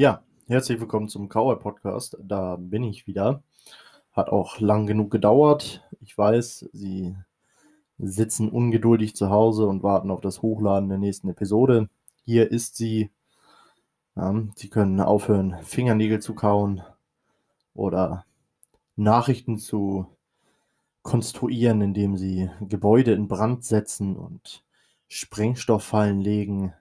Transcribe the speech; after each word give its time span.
Ja, 0.00 0.22
herzlich 0.46 0.78
willkommen 0.78 1.08
zum 1.08 1.28
Cowboy 1.28 1.56
Podcast. 1.56 2.16
Da 2.22 2.54
bin 2.54 2.84
ich 2.84 3.08
wieder. 3.08 3.42
Hat 4.12 4.28
auch 4.28 4.60
lang 4.60 4.86
genug 4.86 5.10
gedauert. 5.10 5.82
Ich 6.00 6.16
weiß, 6.16 6.68
Sie 6.72 7.16
sitzen 7.98 8.48
ungeduldig 8.48 9.16
zu 9.16 9.28
Hause 9.28 9.66
und 9.66 9.82
warten 9.82 10.12
auf 10.12 10.20
das 10.20 10.40
Hochladen 10.40 10.88
der 10.88 10.98
nächsten 10.98 11.28
Episode. 11.28 11.88
Hier 12.24 12.52
ist 12.52 12.76
sie. 12.76 13.10
Sie 14.54 14.70
können 14.70 15.00
aufhören, 15.00 15.56
Fingernägel 15.64 16.20
zu 16.20 16.36
kauen 16.36 16.80
oder 17.74 18.24
Nachrichten 18.94 19.58
zu 19.58 20.06
konstruieren, 21.02 21.80
indem 21.80 22.16
sie 22.16 22.50
Gebäude 22.60 23.14
in 23.14 23.26
Brand 23.26 23.64
setzen 23.64 24.14
und 24.14 24.62
Sprengstofffallen 25.08 26.20
legen. 26.20 26.72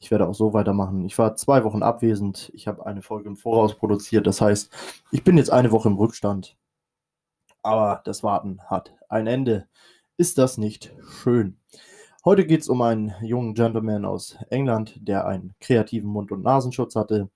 Ich 0.00 0.10
werde 0.10 0.28
auch 0.28 0.34
so 0.34 0.52
weitermachen. 0.52 1.04
Ich 1.04 1.18
war 1.18 1.36
zwei 1.36 1.64
Wochen 1.64 1.82
abwesend. 1.82 2.50
Ich 2.54 2.68
habe 2.68 2.86
eine 2.86 3.02
Folge 3.02 3.28
im 3.28 3.36
Voraus 3.36 3.74
produziert. 3.74 4.26
Das 4.26 4.40
heißt, 4.40 4.70
ich 5.10 5.24
bin 5.24 5.36
jetzt 5.36 5.50
eine 5.50 5.72
Woche 5.72 5.88
im 5.88 5.96
Rückstand. 5.96 6.56
Aber 7.62 8.00
das 8.04 8.22
Warten 8.22 8.60
hat 8.66 8.94
ein 9.08 9.26
Ende. 9.26 9.68
Ist 10.16 10.38
das 10.38 10.58
nicht 10.58 10.92
schön? 11.22 11.58
Heute 12.24 12.46
geht 12.46 12.60
es 12.60 12.68
um 12.68 12.82
einen 12.82 13.14
jungen 13.22 13.54
Gentleman 13.54 14.04
aus 14.04 14.36
England, 14.50 14.98
der 15.00 15.26
einen 15.26 15.54
kreativen 15.60 16.10
Mund- 16.10 16.32
und 16.32 16.42
Nasenschutz 16.42 16.94
hatte. 16.94 17.30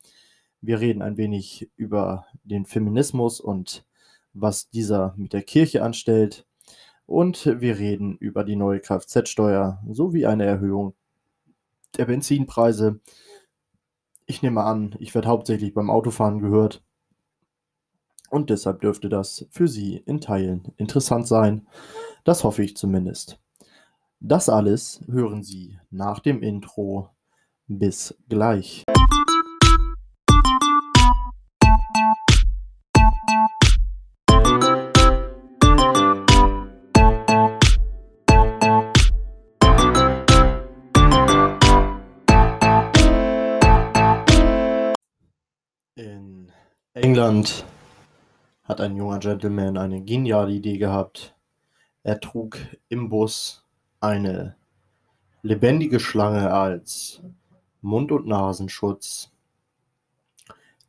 Wir 0.61 0.81
reden 0.81 1.03
ein 1.03 1.17
wenig 1.17 1.70
über 1.77 2.27
den 2.45 2.67
Feminismus 2.67 3.41
und 3.41 3.84
was 4.33 4.70
dieser 4.70 5.15
mit 5.17 5.33
der 5.33 5.42
Kirche 5.42 5.83
anstellt. 5.83 6.47
Und 7.06 7.47
wir 7.61 7.79
reden 7.79 8.17
über 8.19 8.45
die 8.45 8.56
neue 8.56 8.81
Kfz-Steuer 8.81 9.83
sowie 9.91 10.27
eine 10.27 10.45
Erhöhung 10.45 10.95
der 11.96 12.06
Benzinpreise. 12.06 13.01
Ich 14.27 14.42
nehme 14.42 14.62
an, 14.62 14.95
ich 14.98 15.14
werde 15.14 15.28
hauptsächlich 15.28 15.74
beim 15.74 15.91
Autofahren 15.91 16.41
gehört. 16.41 16.83
Und 18.30 18.48
deshalb 18.48 18.80
dürfte 18.80 19.08
das 19.08 19.47
für 19.50 19.69
Sie 19.69 19.97
in 19.97 20.20
Teilen 20.20 20.72
interessant 20.77 21.28
sein. 21.28 21.67
Das 22.25 22.44
hoffe 22.44 22.62
ich 22.62 22.77
zumindest. 22.77 23.39
Das 24.20 24.48
alles 24.48 25.02
hören 25.06 25.42
Sie 25.42 25.78
nach 25.91 26.20
dem 26.20 26.42
Intro. 26.42 27.11
Bis 27.67 28.14
gleich. 28.28 28.84
England 47.12 47.66
hat 48.64 48.80
ein 48.80 48.96
junger 48.96 49.18
Gentleman 49.18 49.77
eine 49.77 50.00
geniale 50.00 50.50
Idee 50.50 50.78
gehabt. 50.78 51.36
Er 52.02 52.18
trug 52.20 52.56
im 52.88 53.10
Bus 53.10 53.66
eine 54.00 54.56
lebendige 55.42 56.00
Schlange 56.00 56.50
als 56.50 57.20
Mund- 57.83 58.12
und 58.12 58.27
Nasenschutz. 58.27 59.30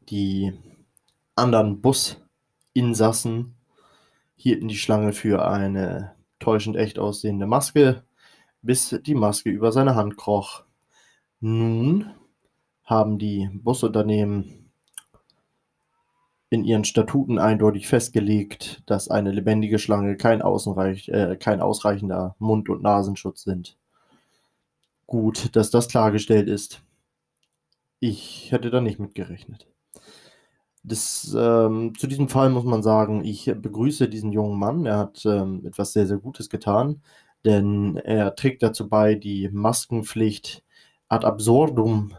Die 0.08 0.54
anderen 1.36 1.82
Businsassen 1.82 3.56
hielten 4.38 4.70
die 4.70 4.78
Schlange 4.78 5.12
für 5.12 5.46
eine 5.46 6.16
täuschend 6.40 6.78
echt 6.78 7.00
aussehende 7.00 7.48
Maske, 7.48 8.06
bis 8.62 8.98
die 9.06 9.16
Maske 9.16 9.50
über 9.50 9.74
seine 9.74 9.96
Hand 9.96 10.16
kroch. 10.16 10.64
Nun 11.42 12.14
haben 12.86 13.20
die 13.20 13.50
Busunternehmen 13.52 14.63
in 16.54 16.66
ihren 16.66 16.84
Statuten 16.84 17.40
eindeutig 17.40 17.88
festgelegt, 17.88 18.84
dass 18.86 19.08
eine 19.08 19.32
lebendige 19.32 19.80
Schlange 19.80 20.18
kein, 20.18 20.40
äh, 20.42 21.36
kein 21.36 21.62
ausreichender 21.62 22.36
Mund- 22.38 22.70
und 22.70 22.84
Nasenschutz 22.84 23.42
sind. 23.42 23.76
Gut, 25.08 25.56
dass 25.56 25.72
das 25.72 25.88
klargestellt 25.88 26.48
ist. 26.48 26.84
Ich 28.00 28.52
hätte 28.52 28.70
da 28.70 28.82
nicht 28.82 29.00
mitgerechnet. 29.00 29.68
Das, 30.84 31.36
ähm, 31.36 31.94
zu 31.98 32.06
diesem 32.06 32.30
Fall 32.30 32.52
muss 32.52 32.66
man 32.66 32.84
sagen, 32.84 33.24
ich 33.24 33.46
begrüße 33.46 34.08
diesen 34.08 34.32
jungen 34.32 34.60
Mann. 34.60 34.86
Er 34.86 35.00
hat 35.00 35.26
ähm, 35.26 35.66
etwas 35.66 35.94
sehr, 35.94 36.06
sehr 36.06 36.18
Gutes 36.18 36.50
getan, 36.50 37.02
denn 37.46 37.98
er 37.98 38.36
trägt 38.36 38.62
dazu 38.62 38.88
bei, 38.90 39.16
die 39.16 39.50
Maskenpflicht 39.52 40.64
ad 41.10 41.26
absurdum 41.26 42.14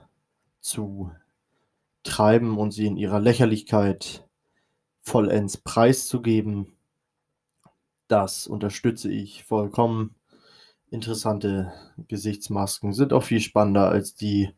zu 0.60 1.12
treiben 2.04 2.58
und 2.58 2.70
sie 2.70 2.86
in 2.86 2.96
ihrer 2.96 3.18
Lächerlichkeit 3.18 4.24
vollends 5.02 5.56
preiszugeben. 5.56 6.72
Das 8.08 8.46
unterstütze 8.46 9.10
ich 9.10 9.44
vollkommen. 9.44 10.14
Interessante 10.90 11.72
Gesichtsmasken 12.08 12.92
sind 12.92 13.12
auch 13.12 13.24
viel 13.24 13.40
spannender 13.40 13.88
als 13.88 14.14
die 14.14 14.50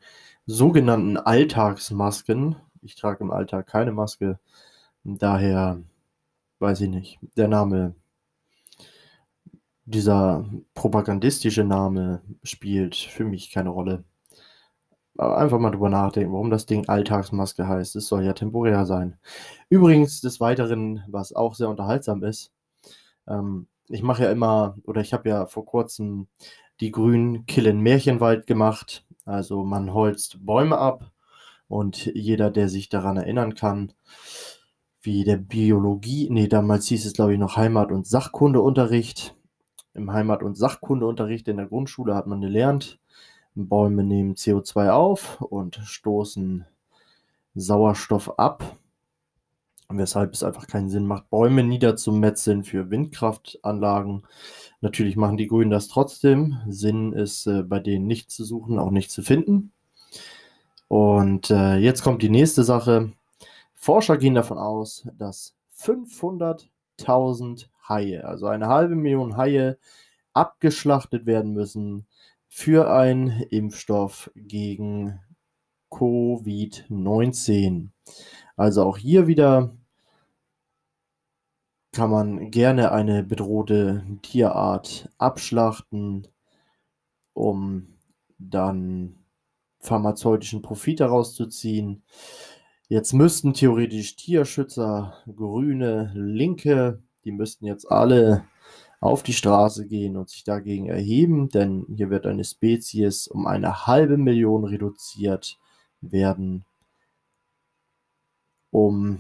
sogenannten 0.44 1.16
Alltagsmasken. 1.16 2.56
Ich 2.82 2.94
trage 2.96 3.24
im 3.24 3.30
Alltag 3.30 3.66
keine 3.66 3.92
Maske. 3.92 4.38
Daher 5.04 5.80
weiß 6.58 6.82
ich 6.82 6.90
nicht. 6.90 7.18
Der 7.36 7.48
Name, 7.48 7.94
dieser 9.84 10.44
propagandistische 10.74 11.64
Name 11.64 12.22
spielt 12.42 12.96
für 12.96 13.24
mich 13.24 13.50
keine 13.50 13.70
Rolle 13.70 14.04
einfach 15.19 15.59
mal 15.59 15.71
drüber 15.71 15.88
nachdenken, 15.88 16.32
warum 16.32 16.50
das 16.50 16.66
Ding 16.66 16.88
Alltagsmaske 16.88 17.66
heißt. 17.66 17.97
Es 17.97 18.09
soll 18.09 18.25
ja 18.25 18.32
temporär 18.32 18.87
sein. 18.87 19.19
Übrigens, 19.69 20.21
des 20.21 20.41
Weiteren, 20.41 21.03
was 21.09 21.34
auch 21.34 21.54
sehr 21.54 21.69
unterhaltsam 21.69 22.22
ist, 22.22 22.53
ähm, 23.28 23.66
ich 23.88 24.03
mache 24.03 24.25
ja 24.25 24.31
immer, 24.31 24.77
oder 24.84 25.00
ich 25.00 25.12
habe 25.12 25.28
ja 25.28 25.47
vor 25.47 25.65
kurzem 25.65 26.28
die 26.81 26.91
Grünen 26.91 27.47
Killen 27.47 27.81
Märchenwald 27.81 28.47
gemacht. 28.47 29.04
Also 29.25 29.65
man 29.65 29.93
holzt 29.93 30.44
Bäume 30.44 30.78
ab 30.78 31.10
und 31.69 32.06
jeder, 32.15 32.50
der 32.50 32.69
sich 32.69 32.88
daran 32.88 33.16
erinnern 33.16 33.54
kann, 33.54 33.93
wie 35.03 35.25
der 35.25 35.37
Biologie, 35.37 36.28
nee, 36.31 36.48
damals 36.48 36.87
hieß 36.87 37.06
es, 37.06 37.12
glaube 37.12 37.33
ich, 37.34 37.38
noch 37.38 37.56
Heimat- 37.56 37.93
und 37.93 38.06
Sachkundeunterricht. 38.06 39.37
Im 39.94 40.12
Heimat- 40.12 40.43
und 40.43 40.56
Sachkundeunterricht 40.56 41.48
in 41.48 41.56
der 41.56 41.66
Grundschule 41.66 42.15
hat 42.15 42.27
man 42.27 42.41
gelernt, 42.41 42.98
Bäume 43.56 44.04
nehmen 44.04 44.34
CO2 44.34 44.90
auf 44.90 45.40
und 45.40 45.76
stoßen 45.76 46.66
Sauerstoff 47.54 48.38
ab, 48.38 48.76
weshalb 49.88 50.34
es 50.34 50.42
einfach 50.42 50.66
keinen 50.66 50.90
Sinn 50.90 51.06
macht, 51.06 51.30
Bäume 51.30 51.62
niederzumetzeln 51.62 52.64
für 52.64 52.90
Windkraftanlagen. 52.90 54.26
Natürlich 54.82 55.16
machen 55.16 55.38
die 55.38 55.46
Grünen 55.46 55.70
das 55.70 55.88
trotzdem. 55.88 56.58
Sinn 56.68 57.14
ist 57.14 57.46
äh, 57.46 57.62
bei 57.62 57.80
denen 57.80 58.06
nicht 58.06 58.30
zu 58.30 58.44
suchen, 58.44 58.78
auch 58.78 58.90
nicht 58.90 59.10
zu 59.10 59.22
finden. 59.22 59.72
Und 60.88 61.50
äh, 61.50 61.76
jetzt 61.76 62.02
kommt 62.02 62.22
die 62.22 62.28
nächste 62.28 62.62
Sache. 62.62 63.12
Forscher 63.74 64.18
gehen 64.18 64.34
davon 64.34 64.58
aus, 64.58 65.08
dass 65.16 65.56
500.000 65.78 67.68
Haie, 67.88 68.26
also 68.26 68.46
eine 68.48 68.68
halbe 68.68 68.96
Million 68.96 69.36
Haie, 69.36 69.78
abgeschlachtet 70.34 71.24
werden 71.24 71.54
müssen, 71.54 72.06
für 72.58 72.90
einen 72.90 73.42
Impfstoff 73.50 74.30
gegen 74.34 75.20
Covid-19. 75.90 77.90
Also 78.56 78.82
auch 78.82 78.96
hier 78.96 79.26
wieder 79.26 79.76
kann 81.92 82.08
man 82.08 82.50
gerne 82.50 82.92
eine 82.92 83.22
bedrohte 83.22 84.06
Tierart 84.22 85.10
abschlachten, 85.18 86.28
um 87.34 87.98
dann 88.38 89.18
pharmazeutischen 89.80 90.62
Profit 90.62 91.00
daraus 91.00 91.34
zu 91.34 91.48
ziehen. 91.48 92.04
Jetzt 92.88 93.12
müssten 93.12 93.52
theoretisch 93.52 94.16
Tierschützer, 94.16 95.18
Grüne, 95.26 96.10
Linke, 96.14 97.02
die 97.24 97.32
müssten 97.32 97.66
jetzt 97.66 97.84
alle 97.84 98.47
auf 99.01 99.22
die 99.22 99.33
Straße 99.33 99.87
gehen 99.87 100.16
und 100.16 100.31
sich 100.31 100.45
dagegen 100.45 100.87
erheben, 100.89 101.48
denn 101.48 101.87
hier 101.95 102.10
wird 102.10 102.27
eine 102.27 102.45
Spezies 102.45 103.28
um 103.28 103.47
eine 103.47 103.87
halbe 103.87 104.16
Million 104.16 104.65
reduziert 104.65 105.59
werden, 106.01 106.65
um 108.71 109.19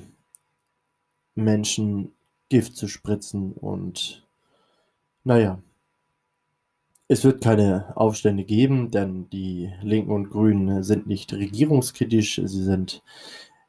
Menschen 1.34 2.12
Gift 2.48 2.76
zu 2.76 2.88
spritzen 2.88 3.52
und 3.52 4.26
naja, 5.24 5.60
es 7.08 7.24
wird 7.24 7.42
keine 7.42 7.96
Aufstände 7.96 8.44
geben, 8.44 8.90
denn 8.90 9.28
die 9.30 9.72
Linken 9.82 10.10
und 10.12 10.30
Grünen 10.30 10.82
sind 10.82 11.06
nicht 11.06 11.32
regierungskritisch, 11.32 12.40
sie 12.44 12.64
sind 12.64 13.02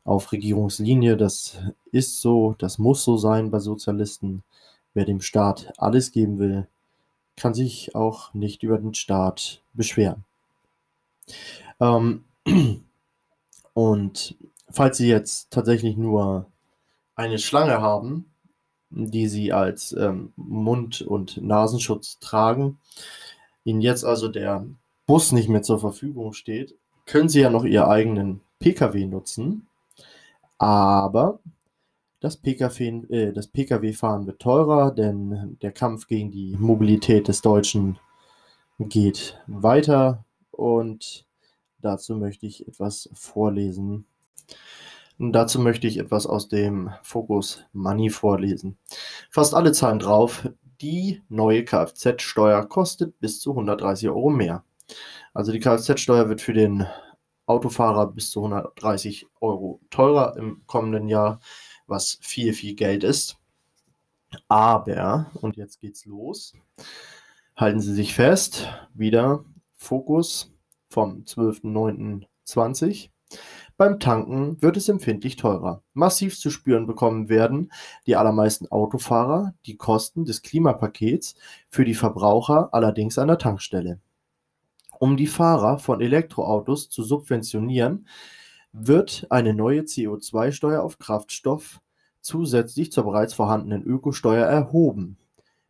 auf 0.03 0.31
Regierungslinie, 0.31 1.17
das 1.17 1.57
ist 1.91 2.21
so, 2.21 2.55
das 2.57 2.77
muss 2.77 3.03
so 3.03 3.17
sein 3.17 3.51
bei 3.51 3.59
Sozialisten. 3.59 4.43
Wer 4.97 5.05
dem 5.05 5.21
Staat 5.21 5.73
alles 5.77 6.11
geben 6.11 6.39
will, 6.39 6.65
kann 7.35 7.53
sich 7.53 7.93
auch 7.93 8.33
nicht 8.33 8.63
über 8.63 8.79
den 8.79 8.95
Staat 8.95 9.61
beschweren. 9.73 10.23
Ähm, 11.79 12.23
Und 13.75 14.35
falls 14.71 14.97
Sie 14.97 15.07
jetzt 15.07 15.51
tatsächlich 15.51 15.97
nur 15.97 16.47
eine 17.13 17.37
Schlange 17.37 17.79
haben, 17.79 18.25
die 18.89 19.27
Sie 19.27 19.53
als 19.53 19.91
ähm, 19.91 20.33
Mund- 20.35 21.03
und 21.03 21.43
Nasenschutz 21.43 22.17
tragen, 22.17 22.79
Ihnen 23.65 23.81
jetzt 23.81 24.03
also 24.03 24.29
der 24.29 24.65
Bus 25.05 25.31
nicht 25.31 25.47
mehr 25.47 25.61
zur 25.61 25.77
Verfügung 25.77 26.33
steht, 26.33 26.73
können 27.05 27.29
Sie 27.29 27.41
ja 27.41 27.51
noch 27.51 27.65
Ihren 27.65 27.87
eigenen 27.87 28.41
Pkw 28.57 29.05
nutzen. 29.05 29.67
Aber 30.57 31.37
das 32.19 32.35
äh, 32.35 33.31
Pkw-Fahren 33.53 34.25
wird 34.25 34.41
teurer, 34.41 34.91
denn 34.91 35.57
der 35.61 35.71
Kampf 35.71 36.07
gegen 36.07 36.31
die 36.31 36.55
Mobilität 36.57 37.27
des 37.27 37.41
Deutschen 37.41 37.99
geht 38.79 39.39
weiter 39.47 40.25
und 40.51 41.25
dazu 41.79 42.15
möchte 42.15 42.45
ich 42.45 42.67
etwas 42.67 43.09
vorlesen. 43.13 44.05
Und 45.19 45.33
dazu 45.33 45.59
möchte 45.59 45.87
ich 45.87 45.97
etwas 45.97 46.27
aus 46.27 46.47
dem 46.47 46.91
Focus 47.01 47.63
Money 47.73 48.09
vorlesen. 48.09 48.77
Fast 49.31 49.55
alle 49.55 49.71
zahlen 49.71 49.99
drauf, 49.99 50.47
die 50.81 51.23
neue 51.27 51.65
Kfz-Steuer 51.65 52.67
kostet 52.67 53.19
bis 53.19 53.39
zu 53.39 53.51
130 53.51 54.09
Euro 54.09 54.29
mehr. 54.29 54.63
Also 55.33 55.51
die 55.51 55.59
Kfz-Steuer 55.59 56.29
wird 56.29 56.41
für 56.41 56.53
den 56.53 56.85
Autofahrer 57.47 58.07
bis 58.07 58.29
zu 58.29 58.43
130 58.43 59.25
Euro 59.41 59.79
teurer 59.89 60.35
im 60.37 60.61
kommenden 60.67 61.07
Jahr, 61.07 61.39
was 61.87 62.19
viel, 62.21 62.53
viel 62.53 62.75
Geld 62.75 63.03
ist. 63.03 63.37
Aber, 64.47 65.31
und 65.41 65.57
jetzt 65.57 65.79
geht's 65.79 66.05
los, 66.05 66.53
halten 67.55 67.79
Sie 67.79 67.93
sich 67.93 68.13
fest, 68.13 68.67
wieder 68.93 69.45
Fokus 69.73 70.53
vom 70.89 71.23
12.09.20. 71.23 73.09
Beim 73.77 73.99
Tanken 73.99 74.61
wird 74.61 74.75
es 74.75 74.89
empfindlich 74.89 75.35
teurer. 75.35 75.83
Massiv 75.93 76.39
zu 76.39 76.49
spüren 76.49 76.87
bekommen 76.87 77.29
werden 77.29 77.71
die 78.07 78.15
allermeisten 78.15 78.67
Autofahrer 78.71 79.53
die 79.65 79.77
Kosten 79.77 80.25
des 80.25 80.41
Klimapakets 80.41 81.35
für 81.69 81.85
die 81.85 81.93
Verbraucher 81.93 82.69
allerdings 82.73 83.19
an 83.19 83.27
der 83.27 83.37
Tankstelle. 83.37 83.99
Um 84.99 85.15
die 85.15 85.27
Fahrer 85.27 85.77
von 85.77 86.01
Elektroautos 86.01 86.89
zu 86.89 87.03
subventionieren, 87.03 88.07
wird 88.79 89.27
eine 89.29 89.53
neue 89.53 89.81
CO2-Steuer 89.81 90.81
auf 90.81 90.99
Kraftstoff 90.99 91.81
zusätzlich 92.21 92.91
zur 92.91 93.05
bereits 93.05 93.33
vorhandenen 93.33 93.83
Ökosteuer 93.83 94.45
erhoben. 94.45 95.17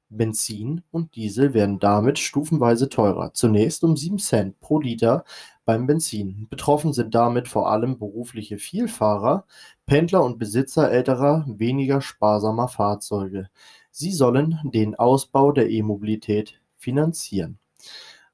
Benzin 0.10 0.84
und 0.92 1.16
Diesel 1.16 1.54
werden 1.54 1.80
damit 1.80 2.18
stufenweise 2.18 2.90
teurer, 2.90 3.34
zunächst 3.34 3.84
um 3.84 3.98
7 3.98 4.20
Cent 4.20 4.60
pro 4.60 4.80
Liter 4.80 5.26
beim 5.66 5.86
Benzin. 5.86 6.48
Betroffen 6.50 6.94
sind 6.94 7.14
damit 7.14 7.48
vor 7.48 7.70
allem 7.70 8.00
berufliche 8.00 8.58
Vielfahrer, 8.58 9.46
Pendler 9.86 10.24
und 10.24 10.40
Besitzer 10.40 10.90
älterer, 10.90 11.46
weniger 11.48 12.02
sparsamer 12.02 12.70
Fahrzeuge. 12.70 13.50
Sie 13.92 14.12
sollen 14.12 14.60
den 14.64 14.96
Ausbau 14.96 15.52
der 15.52 15.70
E-Mobilität 15.70 16.62
finanzieren. 16.78 17.60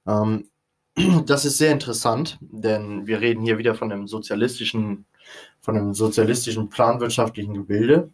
Ähm, 0.06 0.50
das 1.26 1.46
ist 1.46 1.58
sehr 1.58 1.72
interessant, 1.72 2.38
denn 2.42 3.08
wir 3.08 3.22
reden 3.22 3.44
hier 3.44 3.58
wieder 3.58 3.76
von 3.76 3.92
einem 3.92 4.08
sozialistischen, 4.08 5.06
von 5.60 5.78
einem 5.78 5.94
sozialistischen 5.94 6.70
planwirtschaftlichen 6.70 7.54
Gebilde. 7.54 8.12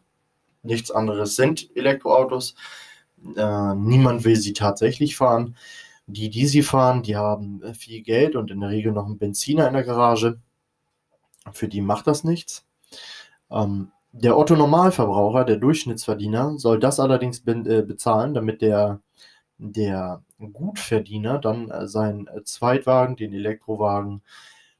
Nichts 0.63 0.91
anderes 0.91 1.35
sind 1.35 1.69
Elektroautos. 1.75 2.55
Äh, 3.35 3.75
niemand 3.75 4.23
will 4.23 4.35
sie 4.35 4.53
tatsächlich 4.53 5.17
fahren. 5.17 5.55
Die, 6.07 6.29
die 6.29 6.47
sie 6.47 6.63
fahren, 6.63 7.03
die 7.03 7.15
haben 7.17 7.61
viel 7.75 8.01
Geld 8.01 8.35
und 8.35 8.49
in 8.49 8.61
der 8.61 8.69
Regel 8.69 8.91
noch 8.91 9.05
einen 9.05 9.19
Benziner 9.19 9.67
in 9.67 9.73
der 9.73 9.83
Garage. 9.83 10.39
Für 11.51 11.67
die 11.67 11.81
macht 11.81 12.07
das 12.07 12.23
nichts. 12.23 12.65
Ähm, 13.51 13.91
der 14.11 14.37
Otto-Normalverbraucher, 14.37 15.45
der 15.45 15.57
Durchschnittsverdiener, 15.57 16.57
soll 16.57 16.79
das 16.79 16.99
allerdings 16.99 17.41
be 17.41 17.51
äh, 17.51 17.83
bezahlen, 17.83 18.33
damit 18.33 18.61
der, 18.61 19.01
der 19.57 20.23
Gutverdiener 20.39 21.39
dann 21.39 21.69
äh, 21.69 21.87
seinen 21.87 22.27
äh, 22.27 22.43
Zweitwagen, 22.43 23.15
den 23.15 23.33
Elektrowagen, 23.33 24.21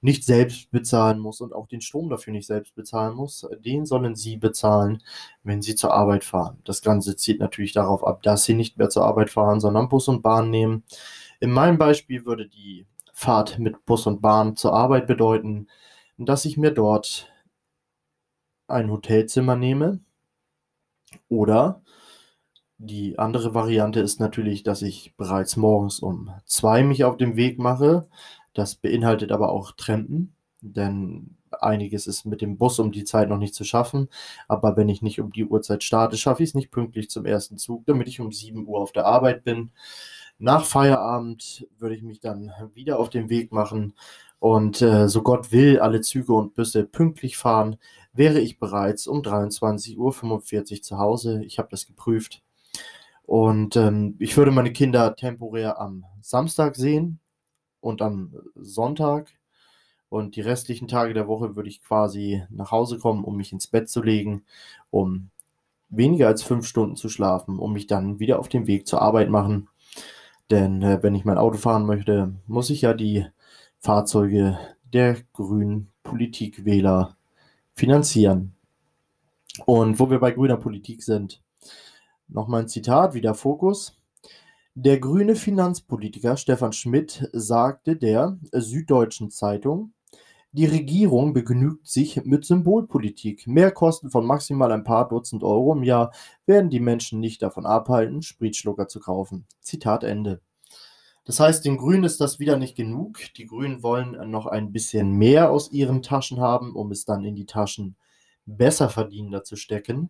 nicht 0.02 0.24
selbst 0.24 0.72
bezahlen 0.72 1.20
muss 1.20 1.42
und 1.42 1.54
auch 1.54 1.68
den 1.68 1.82
Strom 1.82 2.10
dafür 2.10 2.32
nicht 2.32 2.48
selbst 2.48 2.74
bezahlen 2.76 3.16
muss, 3.16 3.46
den 3.60 3.86
sollen 3.86 4.16
Sie 4.16 4.38
bezahlen, 4.38 5.04
wenn 5.44 5.62
Sie 5.62 5.76
zur 5.76 5.94
Arbeit 5.94 6.24
fahren. 6.24 6.60
Das 6.64 6.82
Ganze 6.82 7.16
zieht 7.18 7.40
natürlich 7.40 7.74
darauf 7.74 8.06
ab, 8.06 8.24
dass 8.24 8.46
Sie 8.46 8.54
nicht 8.54 8.78
mehr 8.78 8.90
zur 8.90 9.04
Arbeit 9.04 9.30
fahren, 9.30 9.60
sondern 9.60 9.90
Bus 9.90 10.08
und 10.08 10.22
Bahn 10.22 10.50
nehmen. 10.50 10.84
In 11.42 11.52
meinem 11.52 11.78
Beispiel 11.78 12.26
würde 12.26 12.48
die 12.48 12.86
Fahrt 13.14 13.60
mit 13.60 13.86
Bus 13.86 14.08
und 14.08 14.22
Bahn 14.22 14.56
zur 14.56 14.74
Arbeit 14.74 15.08
bedeuten, 15.08 15.68
dass 16.18 16.46
ich 16.46 16.58
mir 16.58 16.72
dort 16.72 17.30
ein 18.68 18.90
Hotelzimmer 18.92 19.56
nehme 19.56 20.00
oder 21.28 21.82
die 22.80 23.20
andere 23.20 23.54
Variante 23.54 24.00
ist 24.00 24.20
natürlich, 24.20 24.64
dass 24.64 24.82
ich 24.82 25.14
bereits 25.18 25.58
morgens 25.58 26.00
um 26.00 26.32
zwei 26.46 26.82
mich 26.84 27.04
auf 27.04 27.18
den 27.18 27.36
Weg 27.36 27.60
mache, 27.60 28.08
das 28.54 28.76
beinhaltet 28.76 29.32
aber 29.32 29.52
auch 29.52 29.74
Trampen, 29.74 30.34
denn 30.62 31.36
einiges 31.52 32.08
ist 32.08 32.26
mit 32.26 32.42
dem 32.42 32.58
Bus 32.58 32.80
um 32.80 32.92
die 32.92 33.04
Zeit 33.04 33.30
noch 33.30 33.38
nicht 33.38 33.54
zu 33.54 33.64
schaffen. 33.64 34.10
Aber 34.48 34.78
wenn 34.78 34.90
ich 34.90 35.02
nicht 35.02 35.20
um 35.20 35.32
die 35.32 35.46
Uhrzeit 35.46 35.84
starte, 35.84 36.18
schaffe 36.18 36.44
ich 36.44 36.50
es 36.50 36.56
nicht 36.56 36.72
pünktlich 36.72 37.10
zum 37.10 37.26
ersten 37.26 37.58
Zug, 37.58 37.86
damit 37.86 38.08
ich 38.08 38.20
um 38.20 38.32
7 38.32 38.66
Uhr 38.66 38.80
auf 38.80 38.92
der 38.92 39.06
Arbeit 39.06 39.44
bin. 39.44 39.72
Nach 40.38 40.64
Feierabend 40.64 41.68
würde 41.80 41.96
ich 41.96 42.04
mich 42.04 42.22
dann 42.22 42.52
wieder 42.74 43.00
auf 43.00 43.10
den 43.10 43.30
Weg 43.30 43.52
machen 43.52 43.94
und 44.40 44.82
äh, 44.82 45.10
so 45.10 45.22
Gott 45.22 45.52
will, 45.52 45.80
alle 45.80 46.00
Züge 46.02 46.34
und 46.34 46.54
Busse 46.56 46.86
pünktlich 46.86 47.36
fahren, 47.38 47.78
wäre 48.14 48.40
ich 48.40 48.58
bereits 48.58 49.06
um 49.06 49.22
23.45 49.22 49.98
Uhr 49.98 50.82
zu 50.82 50.98
Hause. 50.98 51.44
Ich 51.44 51.60
habe 51.60 51.68
das 51.70 51.88
geprüft. 51.88 52.42
Und 53.30 53.76
ähm, 53.76 54.16
ich 54.18 54.36
würde 54.38 54.50
meine 54.50 54.74
Kinder 54.74 55.16
temporär 55.16 55.80
am 55.80 56.06
Samstag 56.22 56.76
sehen, 56.76 57.20
und 57.82 58.02
am 58.02 58.34
Sonntag 58.56 59.30
und 60.10 60.36
die 60.36 60.42
restlichen 60.42 60.88
Tage 60.88 61.14
der 61.14 61.28
Woche 61.28 61.56
würde 61.56 61.70
ich 61.70 61.82
quasi 61.84 62.44
nach 62.50 62.72
Hause 62.72 62.98
kommen, 63.00 63.24
um 63.24 63.38
mich 63.38 63.52
ins 63.52 63.68
Bett 63.68 63.90
zu 63.90 64.02
legen, 64.02 64.44
um 64.90 65.30
weniger 65.90 66.28
als 66.28 66.44
fünf 66.44 66.68
Stunden 66.68 66.96
zu 66.96 67.10
schlafen, 67.10 67.60
um 67.60 67.74
mich 67.74 67.88
dann 67.88 68.20
wieder 68.20 68.40
auf 68.40 68.50
den 68.50 68.68
Weg 68.68 68.88
zur 68.88 69.02
Arbeit 69.02 69.30
machen. 69.30 69.70
Denn 70.50 70.82
äh, 70.82 71.02
wenn 71.02 71.16
ich 71.16 71.26
mein 71.26 71.38
Auto 71.38 71.58
fahren 71.58 71.86
möchte, 71.86 72.34
muss 72.48 72.70
ich 72.70 72.82
ja 72.82 72.94
die 72.94 73.26
Fahrzeuge 73.80 74.58
der 74.94 75.18
grünen 75.34 75.92
Politikwähler 76.04 77.16
finanzieren. 77.74 78.54
Und 79.66 80.00
wo 80.00 80.10
wir 80.10 80.20
bei 80.20 80.32
grüner 80.32 80.58
Politik 80.58 81.04
sind, 81.04 81.42
nochmal 82.30 82.62
ein 82.62 82.68
Zitat, 82.68 83.14
wieder 83.14 83.34
Fokus. 83.34 84.00
Der 84.76 85.00
grüne 85.00 85.36
Finanzpolitiker 85.36 86.38
Stefan 86.38 86.72
Schmidt 86.72 87.30
sagte 87.34 87.98
der 87.98 88.38
Süddeutschen 88.54 89.30
Zeitung, 89.30 89.94
die 90.52 90.66
Regierung 90.66 91.34
begnügt 91.34 91.88
sich 91.88 92.24
mit 92.24 92.44
Symbolpolitik. 92.44 93.46
Mehrkosten 93.46 94.10
von 94.10 94.26
maximal 94.26 94.72
ein 94.72 94.84
paar 94.84 95.08
Dutzend 95.08 95.44
Euro 95.44 95.74
im 95.74 95.84
Jahr 95.84 96.12
werden 96.48 96.72
die 96.72 96.80
Menschen 96.80 97.20
nicht 97.20 97.44
davon 97.44 97.68
abhalten, 97.68 98.24
Sprietschlucker 98.24 98.88
zu 98.88 99.00
kaufen. 99.00 99.46
Zitat 99.62 100.04
Ende. 100.04 100.42
Das 101.26 101.40
heißt, 101.40 101.64
den 101.66 101.78
Grünen 101.78 102.04
ist 102.04 102.20
das 102.20 102.40
wieder 102.40 102.58
nicht 102.58 102.76
genug. 102.76 103.20
Die 103.38 103.46
Grünen 103.46 103.84
wollen 103.84 104.32
noch 104.32 104.48
ein 104.48 104.72
bisschen 104.72 105.12
mehr 105.12 105.52
aus 105.52 105.72
ihren 105.72 106.02
Taschen 106.02 106.40
haben, 106.40 106.76
um 106.76 106.92
es 106.92 107.06
dann 107.06 107.24
in 107.24 107.36
die 107.36 107.46
Taschen 107.46 107.96
besser 108.48 108.90
verdienender 108.90 109.44
zu 109.44 109.56
stecken. 109.56 110.10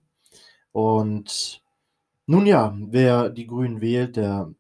Und 0.72 1.62
nun 2.30 2.46
ja, 2.46 2.78
wer 2.80 3.30
die 3.32 3.48
Grünen 3.48 3.82
wählt, 3.82 4.16
der 4.16 4.54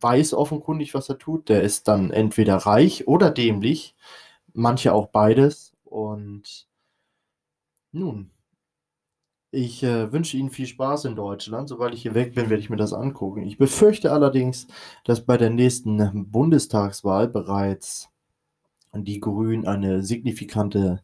weiß 0.00 0.34
offenkundig, 0.34 0.94
was 0.94 1.08
er 1.08 1.18
tut. 1.18 1.48
Der 1.48 1.62
ist 1.62 1.88
dann 1.88 2.12
entweder 2.12 2.56
reich 2.58 3.08
oder 3.08 3.32
dämlich. 3.32 3.96
Manche 4.54 4.92
auch 4.94 5.08
beides. 5.08 5.74
Und 5.82 6.68
nun, 7.90 8.30
ich 9.50 9.82
äh, 9.82 10.12
wünsche 10.12 10.36
Ihnen 10.36 10.50
viel 10.50 10.68
Spaß 10.68 11.06
in 11.06 11.16
Deutschland. 11.16 11.68
Sobald 11.68 11.92
ich 11.92 12.02
hier 12.02 12.14
weg 12.14 12.36
bin, 12.36 12.50
werde 12.50 12.60
ich 12.60 12.70
mir 12.70 12.76
das 12.76 12.92
angucken. 12.92 13.42
Ich 13.42 13.58
befürchte 13.58 14.12
allerdings, 14.12 14.68
dass 15.02 15.26
bei 15.26 15.36
der 15.36 15.50
nächsten 15.50 16.30
Bundestagswahl 16.30 17.26
bereits 17.26 18.10
die 18.94 19.18
Grünen 19.18 19.66
eine 19.66 20.04
signifikante 20.04 21.02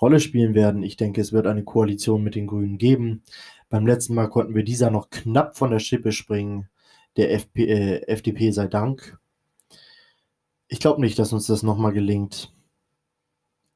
Rolle 0.00 0.20
spielen 0.20 0.54
werden. 0.54 0.82
Ich 0.82 0.96
denke, 0.96 1.20
es 1.20 1.32
wird 1.32 1.46
eine 1.46 1.64
Koalition 1.64 2.22
mit 2.22 2.34
den 2.34 2.46
Grünen 2.46 2.78
geben. 2.78 3.22
Beim 3.68 3.86
letzten 3.86 4.14
Mal 4.14 4.28
konnten 4.28 4.54
wir 4.54 4.64
dieser 4.64 4.90
noch 4.90 5.10
knapp 5.10 5.56
von 5.56 5.70
der 5.70 5.78
Schippe 5.78 6.12
springen 6.12 6.68
der 7.16 7.32
FP, 7.32 7.66
äh, 7.66 8.06
FDP 8.06 8.50
sei 8.50 8.66
Dank. 8.66 9.18
Ich 10.68 10.80
glaube 10.80 11.00
nicht, 11.00 11.18
dass 11.18 11.32
uns 11.32 11.46
das 11.46 11.62
nochmal 11.62 11.92
gelingt. 11.92 12.52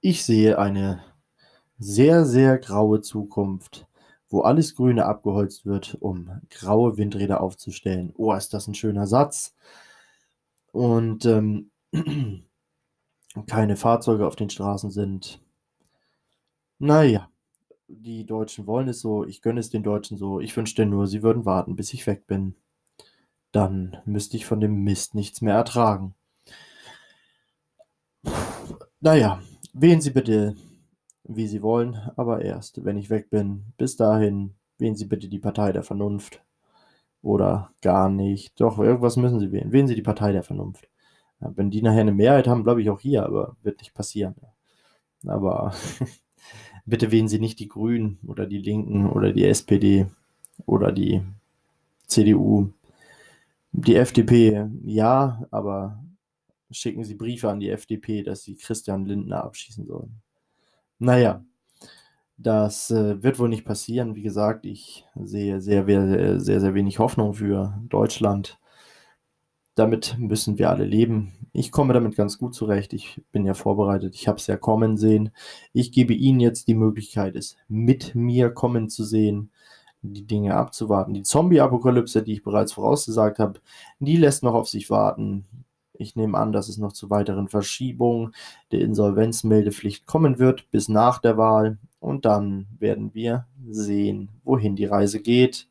Ich 0.00 0.24
sehe 0.24 0.58
eine 0.58 1.02
sehr, 1.78 2.24
sehr 2.24 2.58
graue 2.58 3.00
Zukunft, 3.00 3.86
wo 4.28 4.42
alles 4.42 4.74
Grüne 4.74 5.06
abgeholzt 5.06 5.66
wird, 5.66 5.96
um 6.00 6.40
graue 6.50 6.96
Windräder 6.96 7.40
aufzustellen. 7.40 8.12
Oh, 8.16 8.32
ist 8.34 8.52
das 8.54 8.66
ein 8.68 8.74
schöner 8.74 9.06
Satz. 9.06 9.54
Und 10.72 11.24
ähm, 11.26 11.70
keine 13.46 13.76
Fahrzeuge 13.76 14.26
auf 14.26 14.36
den 14.36 14.50
Straßen 14.50 14.90
sind. 14.90 15.40
Naja, 16.82 17.30
die 17.88 18.24
Deutschen 18.24 18.66
wollen 18.66 18.88
es 18.88 19.00
so, 19.00 19.24
ich 19.26 19.42
gönne 19.42 19.60
es 19.60 19.68
den 19.70 19.82
Deutschen 19.82 20.16
so. 20.16 20.40
Ich 20.40 20.56
wünschte 20.56 20.86
nur, 20.86 21.06
sie 21.06 21.22
würden 21.22 21.44
warten, 21.44 21.76
bis 21.76 21.92
ich 21.92 22.06
weg 22.06 22.26
bin. 22.26 22.54
Dann 23.52 23.98
müsste 24.06 24.36
ich 24.38 24.46
von 24.46 24.60
dem 24.60 24.82
Mist 24.82 25.14
nichts 25.14 25.42
mehr 25.42 25.54
ertragen. 25.54 26.14
Naja, 29.00 29.40
wählen 29.74 30.00
Sie 30.00 30.10
bitte, 30.10 30.56
wie 31.24 31.46
Sie 31.46 31.62
wollen, 31.62 31.96
aber 32.16 32.42
erst, 32.42 32.84
wenn 32.84 32.96
ich 32.96 33.10
weg 33.10 33.30
bin. 33.30 33.72
Bis 33.76 33.96
dahin, 33.96 34.54
wählen 34.78 34.96
Sie 34.96 35.06
bitte 35.06 35.28
die 35.28 35.38
Partei 35.38 35.72
der 35.72 35.82
Vernunft. 35.82 36.42
Oder 37.22 37.72
gar 37.82 38.08
nicht. 38.10 38.60
Doch, 38.60 38.78
irgendwas 38.78 39.16
müssen 39.16 39.40
Sie 39.40 39.52
wählen. 39.52 39.72
Wählen 39.72 39.86
Sie 39.88 39.94
die 39.96 40.02
Partei 40.02 40.32
der 40.32 40.44
Vernunft. 40.44 40.88
Wenn 41.40 41.70
die 41.70 41.82
nachher 41.82 42.02
eine 42.02 42.12
Mehrheit 42.12 42.48
haben, 42.48 42.64
bleibe 42.64 42.82
ich 42.82 42.90
auch 42.90 43.00
hier, 43.00 43.24
aber 43.26 43.56
wird 43.62 43.80
nicht 43.80 43.94
passieren. 43.94 44.34
Aber 45.26 45.74
bitte 46.90 47.10
wählen 47.12 47.28
Sie 47.28 47.38
nicht 47.38 47.58
die 47.60 47.68
Grünen 47.68 48.18
oder 48.26 48.46
die 48.46 48.58
Linken 48.58 49.08
oder 49.08 49.32
die 49.32 49.46
SPD 49.46 50.06
oder 50.66 50.92
die 50.92 51.22
CDU. 52.06 52.70
Die 53.72 53.96
FDP, 53.96 54.66
ja, 54.84 55.46
aber 55.50 56.02
schicken 56.70 57.04
Sie 57.04 57.14
Briefe 57.14 57.48
an 57.48 57.60
die 57.60 57.70
FDP, 57.70 58.22
dass 58.22 58.42
sie 58.42 58.56
Christian 58.56 59.06
Lindner 59.06 59.44
abschießen 59.44 59.86
sollen. 59.86 60.20
Naja, 60.98 61.44
das 62.36 62.90
äh, 62.90 63.22
wird 63.22 63.38
wohl 63.38 63.48
nicht 63.48 63.64
passieren. 63.64 64.14
Wie 64.16 64.22
gesagt, 64.22 64.66
ich 64.66 65.06
sehe 65.14 65.60
sehr, 65.60 65.84
sehr, 65.86 66.40
sehr, 66.40 66.60
sehr 66.60 66.74
wenig 66.74 66.98
Hoffnung 66.98 67.34
für 67.34 67.78
Deutschland. 67.88 68.59
Damit 69.80 70.16
müssen 70.18 70.58
wir 70.58 70.68
alle 70.68 70.84
leben. 70.84 71.32
Ich 71.54 71.72
komme 71.72 71.94
damit 71.94 72.14
ganz 72.14 72.36
gut 72.36 72.54
zurecht. 72.54 72.92
Ich 72.92 73.22
bin 73.32 73.46
ja 73.46 73.54
vorbereitet. 73.54 74.14
Ich 74.14 74.28
habe 74.28 74.36
es 74.36 74.46
ja 74.46 74.58
kommen 74.58 74.98
sehen. 74.98 75.30
Ich 75.72 75.90
gebe 75.90 76.12
Ihnen 76.12 76.38
jetzt 76.38 76.68
die 76.68 76.74
Möglichkeit, 76.74 77.34
es 77.34 77.56
mit 77.66 78.14
mir 78.14 78.50
kommen 78.50 78.90
zu 78.90 79.04
sehen, 79.04 79.50
die 80.02 80.26
Dinge 80.26 80.54
abzuwarten. 80.54 81.14
Die 81.14 81.22
Zombie-Apokalypse, 81.22 82.22
die 82.22 82.34
ich 82.34 82.42
bereits 82.42 82.74
vorausgesagt 82.74 83.38
habe, 83.38 83.60
die 84.00 84.18
lässt 84.18 84.42
noch 84.42 84.52
auf 84.52 84.68
sich 84.68 84.90
warten. 84.90 85.46
Ich 85.94 86.14
nehme 86.14 86.36
an, 86.36 86.52
dass 86.52 86.68
es 86.68 86.76
noch 86.76 86.92
zu 86.92 87.08
weiteren 87.08 87.48
Verschiebungen 87.48 88.34
der 88.72 88.82
Insolvenzmeldepflicht 88.82 90.04
kommen 90.04 90.38
wird 90.38 90.70
bis 90.70 90.90
nach 90.90 91.20
der 91.20 91.38
Wahl. 91.38 91.78
Und 92.00 92.26
dann 92.26 92.66
werden 92.78 93.14
wir 93.14 93.46
sehen, 93.66 94.28
wohin 94.44 94.76
die 94.76 94.84
Reise 94.84 95.20
geht. 95.20 95.68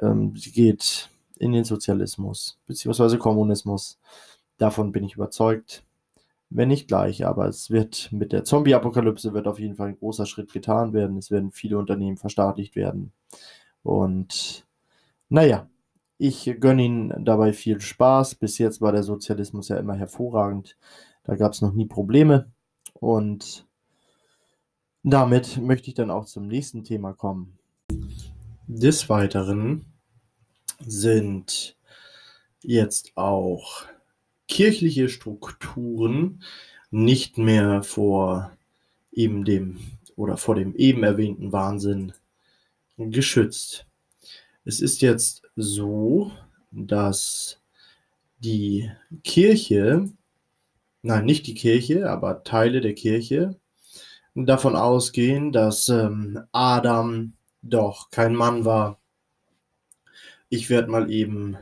Ähm, 0.00 0.34
sie 0.34 0.50
geht 0.50 1.10
in 1.40 1.52
den 1.52 1.64
Sozialismus 1.64 2.60
bzw. 2.66 3.16
Kommunismus. 3.16 3.98
Davon 4.58 4.92
bin 4.92 5.04
ich 5.04 5.14
überzeugt. 5.14 5.84
Wenn 6.50 6.68
nicht 6.68 6.88
gleich, 6.88 7.24
aber 7.24 7.46
es 7.46 7.70
wird 7.70 8.10
mit 8.12 8.32
der 8.32 8.44
Zombie-Apokalypse 8.44 9.32
wird 9.32 9.46
auf 9.46 9.58
jeden 9.58 9.76
Fall 9.76 9.88
ein 9.88 9.98
großer 9.98 10.26
Schritt 10.26 10.52
getan 10.52 10.92
werden. 10.92 11.16
Es 11.16 11.30
werden 11.30 11.50
viele 11.50 11.78
Unternehmen 11.78 12.16
verstaatlicht 12.16 12.76
werden. 12.76 13.12
Und 13.82 14.66
naja, 15.28 15.68
ich 16.18 16.56
gönne 16.60 16.82
Ihnen 16.82 17.24
dabei 17.24 17.52
viel 17.52 17.80
Spaß. 17.80 18.34
Bis 18.34 18.58
jetzt 18.58 18.80
war 18.80 18.92
der 18.92 19.04
Sozialismus 19.04 19.68
ja 19.68 19.78
immer 19.78 19.94
hervorragend. 19.94 20.76
Da 21.24 21.36
gab 21.36 21.52
es 21.52 21.62
noch 21.62 21.72
nie 21.72 21.86
Probleme. 21.86 22.50
Und 22.94 23.66
damit 25.02 25.56
möchte 25.56 25.88
ich 25.88 25.94
dann 25.94 26.10
auch 26.10 26.26
zum 26.26 26.46
nächsten 26.46 26.84
Thema 26.84 27.14
kommen. 27.14 27.58
Des 28.66 29.08
Weiteren 29.08 29.89
sind 30.86 31.76
jetzt 32.62 33.16
auch 33.16 33.84
kirchliche 34.48 35.08
Strukturen 35.08 36.42
nicht 36.90 37.38
mehr 37.38 37.82
vor 37.82 38.56
eben 39.12 39.44
dem 39.44 39.78
oder 40.16 40.36
vor 40.36 40.54
dem 40.54 40.74
eben 40.74 41.02
erwähnten 41.02 41.52
Wahnsinn 41.52 42.12
geschützt. 42.96 43.86
Es 44.64 44.80
ist 44.80 45.00
jetzt 45.00 45.42
so, 45.56 46.32
dass 46.70 47.60
die 48.38 48.90
Kirche, 49.24 50.08
nein, 51.02 51.24
nicht 51.24 51.46
die 51.46 51.54
Kirche, 51.54 52.10
aber 52.10 52.42
Teile 52.44 52.80
der 52.80 52.94
Kirche 52.94 53.56
davon 54.34 54.76
ausgehen, 54.76 55.52
dass 55.52 55.88
ähm, 55.88 56.40
Adam 56.52 57.32
doch 57.62 58.10
kein 58.10 58.34
Mann 58.34 58.64
war. 58.64 58.99
Ich 60.52 60.68
werde 60.68 60.90
mal 60.90 61.12
eben 61.12 61.56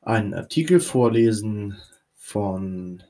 einen 0.00 0.32
Artikel 0.32 0.78
vorlesen 0.78 1.76
von 2.14 3.02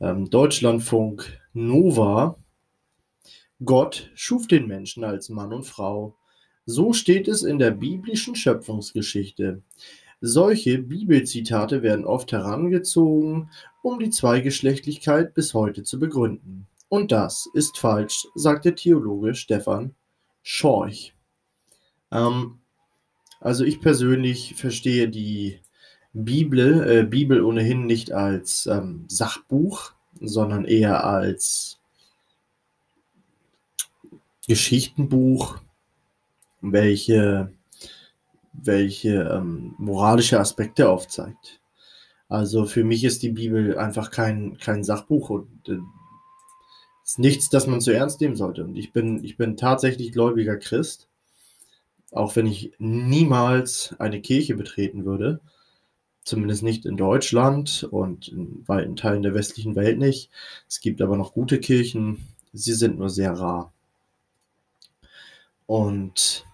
ähm, 0.00 0.30
Deutschlandfunk 0.30 1.38
Nova. 1.52 2.38
Gott 3.62 4.10
schuf 4.14 4.48
den 4.48 4.66
Menschen 4.66 5.04
als 5.04 5.28
Mann 5.28 5.52
und 5.52 5.64
Frau. 5.64 6.16
So 6.64 6.94
steht 6.94 7.28
es 7.28 7.42
in 7.42 7.58
der 7.58 7.72
biblischen 7.72 8.34
Schöpfungsgeschichte. 8.34 9.62
Solche 10.22 10.78
Bibelzitate 10.78 11.82
werden 11.82 12.06
oft 12.06 12.32
herangezogen, 12.32 13.50
um 13.82 13.98
die 13.98 14.08
Zweigeschlechtlichkeit 14.08 15.34
bis 15.34 15.52
heute 15.52 15.82
zu 15.82 15.98
begründen. 15.98 16.66
Und 16.88 17.12
das 17.12 17.46
ist 17.52 17.76
falsch, 17.76 18.26
sagt 18.34 18.64
der 18.64 18.74
Theologe 18.74 19.34
Stefan 19.34 19.94
Schorch. 20.42 21.14
Ähm, 22.10 22.59
also 23.40 23.64
ich 23.64 23.80
persönlich 23.80 24.54
verstehe 24.54 25.08
die 25.08 25.60
Bibel, 26.12 26.88
äh, 26.88 27.04
Bibel 27.04 27.42
ohnehin 27.42 27.86
nicht 27.86 28.12
als 28.12 28.66
ähm, 28.66 29.06
Sachbuch, 29.08 29.92
sondern 30.20 30.64
eher 30.64 31.04
als 31.04 31.78
Geschichtenbuch, 34.46 35.58
welche, 36.60 37.52
welche 38.52 39.22
ähm, 39.22 39.74
moralische 39.78 40.40
Aspekte 40.40 40.88
aufzeigt. 40.88 41.60
Also 42.28 42.64
für 42.64 42.84
mich 42.84 43.04
ist 43.04 43.22
die 43.22 43.30
Bibel 43.30 43.78
einfach 43.78 44.10
kein, 44.10 44.56
kein 44.58 44.84
Sachbuch 44.84 45.30
und 45.30 45.68
äh, 45.68 45.78
ist 47.04 47.18
nichts, 47.18 47.48
das 47.48 47.66
man 47.66 47.80
zu 47.80 47.92
ernst 47.92 48.20
nehmen 48.20 48.36
sollte. 48.36 48.64
Und 48.64 48.76
ich 48.76 48.92
bin, 48.92 49.24
ich 49.24 49.36
bin 49.36 49.56
tatsächlich 49.56 50.12
gläubiger 50.12 50.56
Christ, 50.56 51.09
auch 52.12 52.36
wenn 52.36 52.46
ich 52.46 52.72
niemals 52.78 53.94
eine 53.98 54.20
Kirche 54.20 54.54
betreten 54.54 55.04
würde, 55.04 55.40
zumindest 56.24 56.62
nicht 56.62 56.84
in 56.86 56.96
Deutschland 56.96 57.86
und 57.90 58.28
in 58.28 58.66
weiten 58.66 58.96
Teilen 58.96 59.22
der 59.22 59.34
westlichen 59.34 59.74
Welt 59.76 59.98
nicht. 59.98 60.30
Es 60.68 60.80
gibt 60.80 61.00
aber 61.02 61.16
noch 61.16 61.32
gute 61.32 61.60
Kirchen, 61.60 62.26
sie 62.52 62.74
sind 62.74 62.98
nur 62.98 63.10
sehr 63.10 63.32
rar. 63.32 63.72
Und 65.66 66.44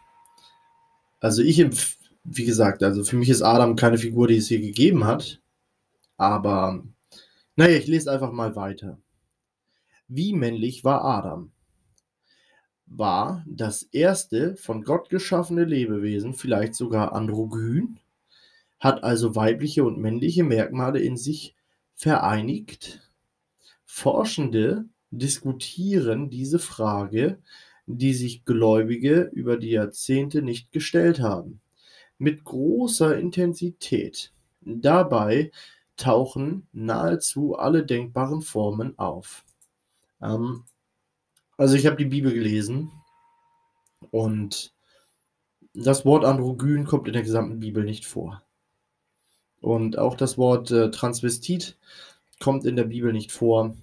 also 1.20 1.42
ich, 1.42 1.64
wie 2.24 2.44
gesagt, 2.44 2.82
also 2.82 3.02
für 3.02 3.16
mich 3.16 3.30
ist 3.30 3.42
Adam 3.42 3.76
keine 3.76 3.98
Figur, 3.98 4.28
die 4.28 4.36
es 4.36 4.48
hier 4.48 4.60
gegeben 4.60 5.04
hat. 5.04 5.40
Aber 6.16 6.84
naja, 7.56 7.76
ich 7.76 7.86
lese 7.86 8.10
einfach 8.12 8.32
mal 8.32 8.54
weiter. 8.56 8.98
Wie 10.08 10.32
männlich 10.32 10.84
war 10.84 11.04
Adam? 11.04 11.50
War 12.86 13.44
das 13.46 13.82
erste 13.82 14.56
von 14.56 14.82
Gott 14.82 15.08
geschaffene 15.08 15.64
Lebewesen 15.64 16.34
vielleicht 16.34 16.74
sogar 16.74 17.12
androgyn? 17.12 17.98
Hat 18.78 19.02
also 19.02 19.34
weibliche 19.34 19.84
und 19.84 19.98
männliche 19.98 20.44
Merkmale 20.44 21.00
in 21.00 21.16
sich 21.16 21.54
vereinigt? 21.94 23.10
Forschende 23.84 24.84
diskutieren 25.10 26.30
diese 26.30 26.58
Frage, 26.58 27.38
die 27.86 28.14
sich 28.14 28.44
Gläubige 28.44 29.30
über 29.32 29.56
die 29.56 29.70
Jahrzehnte 29.70 30.42
nicht 30.42 30.72
gestellt 30.72 31.20
haben, 31.20 31.60
mit 32.18 32.44
großer 32.44 33.18
Intensität. 33.18 34.32
Dabei 34.60 35.50
tauchen 35.96 36.66
nahezu 36.72 37.56
alle 37.56 37.84
denkbaren 37.84 38.42
Formen 38.42 38.98
auf. 38.98 39.44
Ähm, 40.20 40.64
also 41.56 41.74
ich 41.74 41.86
habe 41.86 41.96
die 41.96 42.04
Bibel 42.04 42.32
gelesen 42.32 42.90
und 44.10 44.74
das 45.74 46.04
Wort 46.04 46.24
Androgyn 46.24 46.84
kommt 46.84 47.06
in 47.06 47.12
der 47.12 47.22
gesamten 47.22 47.60
Bibel 47.60 47.84
nicht 47.84 48.06
vor. 48.06 48.42
Und 49.60 49.98
auch 49.98 50.16
das 50.16 50.38
Wort 50.38 50.70
äh, 50.70 50.90
Transvestit 50.90 51.76
kommt 52.40 52.64
in 52.64 52.76
der 52.76 52.84
Bibel 52.84 53.12
nicht 53.12 53.32
vor. 53.32 53.76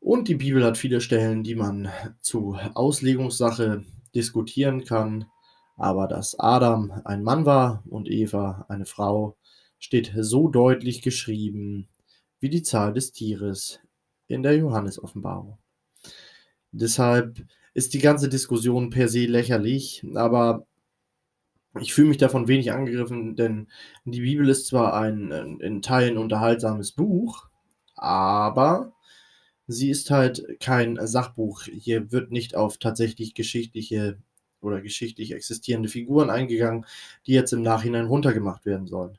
Und 0.00 0.28
die 0.28 0.34
Bibel 0.34 0.64
hat 0.64 0.78
viele 0.78 1.00
Stellen, 1.00 1.42
die 1.42 1.54
man 1.54 1.90
zu 2.20 2.56
Auslegungssache 2.74 3.84
diskutieren 4.14 4.84
kann. 4.84 5.26
Aber 5.76 6.08
dass 6.08 6.38
Adam 6.38 7.02
ein 7.04 7.22
Mann 7.22 7.46
war 7.46 7.82
und 7.88 8.10
Eva 8.10 8.66
eine 8.68 8.86
Frau, 8.86 9.36
steht 9.78 10.12
so 10.18 10.48
deutlich 10.48 11.02
geschrieben 11.02 11.88
wie 12.40 12.48
die 12.48 12.62
Zahl 12.62 12.92
des 12.92 13.12
Tieres 13.12 13.80
in 14.26 14.42
der 14.42 14.56
Johannesoffenbarung. 14.56 15.58
Deshalb 16.72 17.44
ist 17.74 17.94
die 17.94 17.98
ganze 18.00 18.28
Diskussion 18.28 18.90
per 18.90 19.08
se 19.08 19.26
lächerlich, 19.26 20.04
aber 20.14 20.66
ich 21.80 21.94
fühle 21.94 22.08
mich 22.08 22.16
davon 22.18 22.48
wenig 22.48 22.72
angegriffen, 22.72 23.36
denn 23.36 23.68
die 24.04 24.20
Bibel 24.20 24.48
ist 24.48 24.66
zwar 24.66 24.94
ein 24.94 25.30
in 25.60 25.82
Teilen 25.82 26.18
unterhaltsames 26.18 26.92
Buch, 26.92 27.48
aber 27.94 28.92
sie 29.66 29.90
ist 29.90 30.10
halt 30.10 30.60
kein 30.60 30.98
Sachbuch. 31.06 31.64
Hier 31.64 32.10
wird 32.12 32.32
nicht 32.32 32.56
auf 32.56 32.78
tatsächlich 32.78 33.34
geschichtliche 33.34 34.18
oder 34.60 34.80
geschichtlich 34.80 35.32
existierende 35.32 35.88
Figuren 35.88 36.30
eingegangen, 36.30 36.84
die 37.26 37.32
jetzt 37.32 37.52
im 37.52 37.62
Nachhinein 37.62 38.06
runtergemacht 38.06 38.66
werden 38.66 38.86
sollen. 38.86 39.18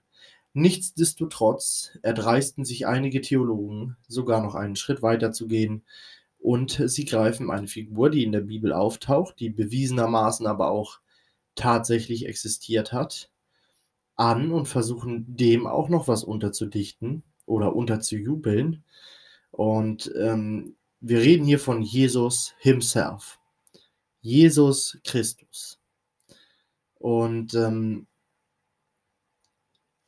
Nichtsdestotrotz 0.54 1.98
erdreisten 2.02 2.66
sich 2.66 2.88
einige 2.88 3.22
Theologen 3.22 3.96
sogar 4.08 4.42
noch 4.44 4.56
einen 4.56 4.76
Schritt 4.76 5.02
weiter 5.02 5.32
zu 5.32 5.48
gehen 5.48 5.84
und 6.40 6.82
sie 6.86 7.06
greifen 7.06 7.52
eine 7.52 7.68
Figur, 7.68 8.10
die 8.10 8.24
in 8.24 8.32
der 8.32 8.42
Bibel 8.42 8.74
auftaucht, 8.74 9.40
die 9.40 9.50
bewiesenermaßen 9.50 10.48
aber 10.48 10.72
auch 10.72 11.00
tatsächlich 11.56 12.26
existiert 12.26 12.94
hat, 12.94 13.30
an 14.16 14.52
und 14.52 14.66
versuchen 14.66 15.26
dem 15.36 15.68
auch 15.68 15.90
noch 15.90 16.08
was 16.08 16.24
unterzudichten 16.24 17.24
oder 17.46 17.76
unterzujubeln. 17.76 18.84
Und 19.52 20.12
ähm, 20.18 20.76
wir 21.02 21.20
reden 21.20 21.46
hier 21.46 21.60
von 21.60 21.82
Jesus 21.82 22.54
himself. 22.60 23.40
Jesus 24.22 25.00
Christus. 25.04 25.80
Und 26.96 27.54
ähm, 27.54 28.08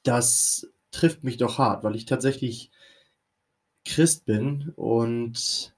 das 0.04 0.68
trifft 0.92 1.24
mich 1.24 1.38
doch 1.38 1.58
hart, 1.58 1.84
weil 1.84 1.96
ich 1.96 2.06
tatsächlich 2.06 2.72
Christ 3.86 4.26
bin 4.26 4.74
und 4.76 5.74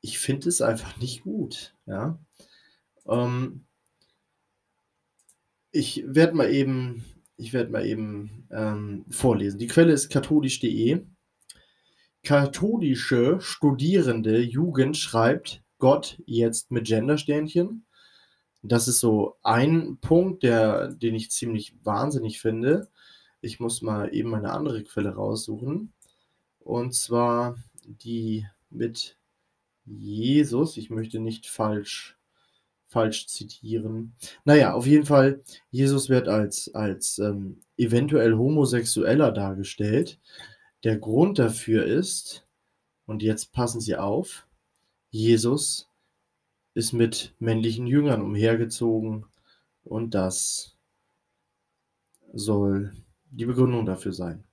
ich 0.00 0.18
finde 0.18 0.48
es 0.48 0.60
einfach 0.60 0.96
nicht 0.98 1.22
gut. 1.22 1.74
Ja. 1.86 2.18
Ähm, 3.06 3.64
ich 5.70 6.04
werde 6.06 6.34
mal 6.34 6.52
eben, 6.52 7.04
ich 7.36 7.52
werde 7.52 7.70
mal 7.70 7.86
eben 7.86 8.46
ähm, 8.50 9.04
vorlesen. 9.10 9.58
Die 9.58 9.66
Quelle 9.66 9.92
ist 9.92 10.10
katholisch.de. 10.10 11.04
Katholische 12.24 13.40
studierende 13.40 14.40
Jugend 14.40 14.96
schreibt 14.96 15.62
Gott 15.78 16.20
jetzt 16.26 16.70
mit 16.70 16.86
Gendersternchen. 16.86 17.86
Das 18.62 18.88
ist 18.88 19.00
so 19.00 19.36
ein 19.42 19.98
Punkt, 20.00 20.42
der, 20.42 20.88
den 20.88 21.14
ich 21.14 21.30
ziemlich 21.30 21.76
wahnsinnig 21.84 22.40
finde. 22.40 22.88
Ich 23.40 23.60
muss 23.60 23.82
mal 23.82 24.12
eben 24.12 24.34
eine 24.34 24.52
andere 24.52 24.82
Quelle 24.82 25.14
raussuchen. 25.14 25.92
Und 26.58 26.94
zwar 26.94 27.56
die 27.84 28.46
mit 28.68 29.17
Jesus. 29.90 30.76
Ich 30.76 30.90
möchte 30.90 31.20
nicht 31.20 31.46
falsch, 31.46 32.16
falsch 32.86 33.26
zitieren. 33.26 34.14
Naja, 34.44 34.74
auf 34.74 34.86
jeden 34.86 35.06
Fall, 35.06 35.42
Jesus 35.70 36.08
wird 36.08 36.28
als, 36.28 36.74
als 36.74 37.18
ähm, 37.18 37.60
eventuell 37.76 38.34
Homosexueller 38.34 39.32
dargestellt. 39.32 40.18
Der 40.84 40.98
Grund 40.98 41.38
dafür 41.38 41.84
ist, 41.84 42.46
und 43.06 43.22
jetzt 43.22 43.52
passen 43.52 43.80
Sie 43.80 43.96
auf, 43.96 44.46
Jesus 45.10 45.88
ist 46.74 46.92
mit 46.92 47.34
männlichen 47.38 47.86
Jüngern 47.86 48.22
umhergezogen 48.22 49.24
und 49.84 50.14
das 50.14 50.76
soll 52.32 52.92
die 53.30 53.46
Begründung 53.46 53.86
dafür 53.86 54.12
sein. 54.12 54.44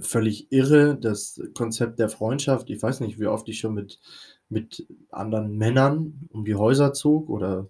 Völlig 0.00 0.50
irre, 0.50 0.96
das 0.96 1.40
Konzept 1.54 1.98
der 1.98 2.08
Freundschaft. 2.08 2.70
Ich 2.70 2.82
weiß 2.82 3.00
nicht, 3.00 3.18
wie 3.20 3.26
oft 3.26 3.48
ich 3.48 3.58
schon 3.60 3.74
mit, 3.74 4.00
mit 4.48 4.86
anderen 5.10 5.56
Männern 5.58 6.28
um 6.30 6.44
die 6.46 6.54
Häuser 6.54 6.94
zog 6.94 7.28
oder 7.28 7.68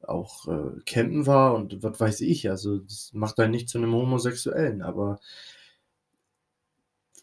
auch 0.00 0.46
äh, 0.46 0.80
campen 0.86 1.26
war 1.26 1.54
und 1.54 1.82
was 1.82 1.98
weiß 1.98 2.20
ich. 2.20 2.48
Also, 2.48 2.78
das 2.78 3.10
macht 3.14 3.40
einen 3.40 3.50
nicht 3.50 3.68
zu 3.68 3.78
einem 3.78 3.94
Homosexuellen, 3.94 4.80
aber 4.80 5.18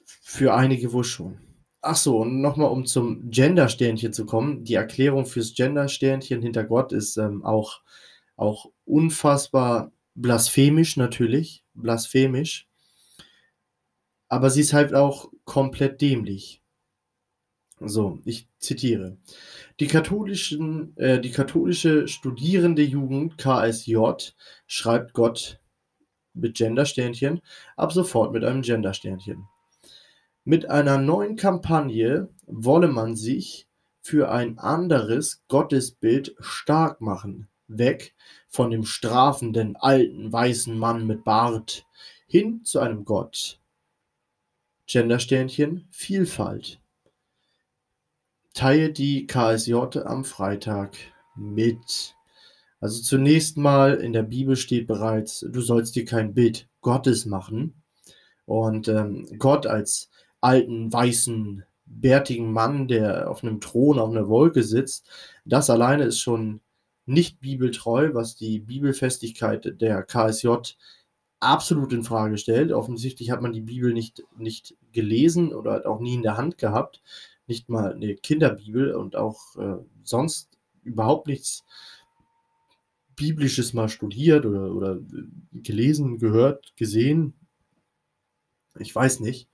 für 0.03 0.53
einige 0.53 0.91
wohl 0.91 1.05
schon. 1.05 1.39
Ach 1.81 1.95
so, 1.95 2.19
und 2.19 2.41
nochmal, 2.41 2.71
um 2.71 2.85
zum 2.85 3.29
Gender-Sternchen 3.29 4.11
zu 4.11 4.25
kommen. 4.25 4.63
Die 4.65 4.73
Erklärung 4.73 5.25
fürs 5.25 5.53
Gender-Sternchen 5.53 6.41
hinter 6.41 6.63
Gott 6.65 6.91
ist 6.91 7.15
ähm, 7.17 7.45
auch, 7.45 7.81
auch 8.35 8.71
unfassbar 8.85 9.91
blasphemisch, 10.15 10.97
natürlich. 10.97 11.63
Blasphemisch 11.75 12.67
aber 14.27 14.49
sie 14.49 14.61
ist 14.61 14.73
halt 14.73 14.93
auch 14.93 15.31
komplett 15.43 16.01
dämlich. 16.01 16.61
So, 17.79 18.19
ich 18.23 18.47
zitiere. 18.59 19.17
Die, 19.79 19.87
katholischen, 19.87 20.95
äh, 20.97 21.19
die 21.19 21.31
katholische 21.31 22.07
studierende 22.07 22.81
Jugend 22.81 23.37
KSJ 23.37 23.97
schreibt 24.65 25.13
Gott 25.13 25.59
mit 26.33 26.55
Gendersternchen 26.55 27.41
ab 27.75 27.91
sofort 27.91 28.31
mit 28.31 28.43
einem 28.43 28.61
Gendersternchen. 28.61 29.47
Mit 30.45 30.69
einer 30.69 30.97
neuen 30.97 31.35
Kampagne 31.35 32.29
wolle 32.45 32.87
man 32.87 33.15
sich 33.15 33.67
für 34.01 34.31
ein 34.31 34.59
anderes 34.59 35.43
Gottesbild 35.47 36.35
stark 36.39 37.01
machen, 37.01 37.49
weg 37.67 38.13
von 38.47 38.69
dem 38.69 38.85
strafenden 38.85 39.75
alten 39.75 40.31
weißen 40.31 40.77
Mann 40.77 41.07
mit 41.07 41.23
Bart 41.23 41.85
hin 42.27 42.63
zu 42.63 42.79
einem 42.79 43.05
Gott, 43.05 43.59
Gendersternchen 44.87 45.87
Vielfalt. 45.91 46.79
Teile 48.53 48.91
die 48.91 49.27
KSJ 49.27 49.99
am 50.05 50.23
Freitag 50.23 50.95
mit. 51.35 52.15
Also 52.79 53.01
zunächst 53.01 53.57
mal 53.57 53.95
in 53.95 54.13
der 54.13 54.23
Bibel 54.23 54.55
steht 54.55 54.87
bereits, 54.87 55.45
du 55.49 55.61
sollst 55.61 55.95
dir 55.95 56.05
kein 56.05 56.33
Bild 56.33 56.69
Gottes 56.81 57.25
machen. 57.25 57.81
Und 58.45 58.87
ähm, 58.87 59.27
Gott 59.39 59.65
als 59.65 60.09
alten, 60.39 60.93
weißen, 60.93 61.63
bärtigen 61.85 62.51
Mann, 62.51 62.87
der 62.87 63.29
auf 63.29 63.43
einem 63.43 63.59
Thron 63.59 63.99
auf 63.99 64.11
einer 64.11 64.27
Wolke 64.27 64.63
sitzt, 64.63 65.09
das 65.45 65.69
alleine 65.69 66.03
ist 66.03 66.19
schon 66.19 66.61
nicht 67.05 67.39
bibeltreu, 67.39 68.13
was 68.13 68.35
die 68.35 68.59
Bibelfestigkeit 68.59 69.81
der 69.81 70.03
KSJ 70.03 70.47
absolut 71.39 71.93
in 71.93 72.03
Frage 72.03 72.37
stellt. 72.37 72.71
Offensichtlich 72.71 73.31
hat 73.31 73.41
man 73.41 73.53
die 73.53 73.61
Bibel 73.61 73.93
nicht, 73.93 74.23
nicht 74.37 74.75
gelesen 74.91 75.53
oder 75.53 75.73
hat 75.73 75.85
auch 75.85 75.99
nie 75.99 76.15
in 76.15 76.23
der 76.23 76.37
Hand 76.37 76.57
gehabt. 76.57 77.01
Nicht 77.47 77.69
mal 77.69 77.93
eine 77.93 78.15
Kinderbibel 78.15 78.93
und 78.95 79.15
auch 79.15 79.55
äh, 79.57 79.77
sonst 80.03 80.57
überhaupt 80.83 81.27
nichts 81.27 81.63
Biblisches 83.15 83.73
mal 83.73 83.89
studiert 83.89 84.45
oder, 84.45 84.73
oder 84.73 84.99
gelesen, 85.53 86.17
gehört, 86.17 86.73
gesehen. 86.75 87.33
Ich 88.79 88.93
weiß 88.93 89.19
nicht. 89.21 89.47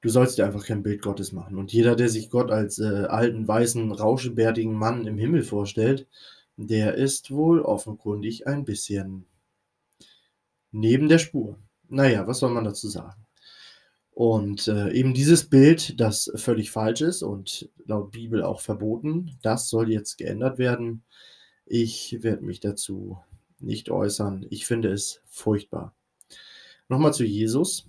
Du 0.00 0.08
sollst 0.08 0.38
dir 0.38 0.46
einfach 0.46 0.64
kein 0.64 0.82
Bild 0.82 1.02
Gottes 1.02 1.32
machen. 1.32 1.58
Und 1.58 1.72
jeder, 1.72 1.96
der 1.96 2.08
sich 2.08 2.30
Gott 2.30 2.50
als 2.50 2.78
äh, 2.78 3.06
alten, 3.08 3.46
weißen, 3.48 3.90
rauschebärtigen 3.92 4.74
Mann 4.74 5.06
im 5.06 5.18
Himmel 5.18 5.42
vorstellt, 5.42 6.06
der 6.56 6.94
ist 6.94 7.30
wohl 7.30 7.60
offenkundig 7.60 8.46
ein 8.46 8.64
bisschen 8.64 9.26
neben 10.76 11.08
der 11.08 11.18
Spur. 11.18 11.58
Naja, 11.88 12.26
was 12.26 12.40
soll 12.40 12.50
man 12.50 12.64
dazu 12.64 12.88
sagen? 12.88 13.26
Und 14.10 14.68
äh, 14.68 14.92
eben 14.92 15.14
dieses 15.14 15.48
Bild, 15.48 16.00
das 16.00 16.30
völlig 16.36 16.70
falsch 16.70 17.02
ist 17.02 17.22
und 17.22 17.70
laut 17.84 18.12
Bibel 18.12 18.42
auch 18.42 18.60
verboten, 18.60 19.38
das 19.42 19.68
soll 19.68 19.90
jetzt 19.90 20.16
geändert 20.16 20.58
werden. 20.58 21.04
Ich 21.66 22.22
werde 22.22 22.44
mich 22.44 22.60
dazu 22.60 23.18
nicht 23.58 23.90
äußern. 23.90 24.46
Ich 24.50 24.66
finde 24.66 24.92
es 24.92 25.20
furchtbar. 25.26 25.94
Nochmal 26.88 27.12
zu 27.12 27.24
Jesus 27.24 27.88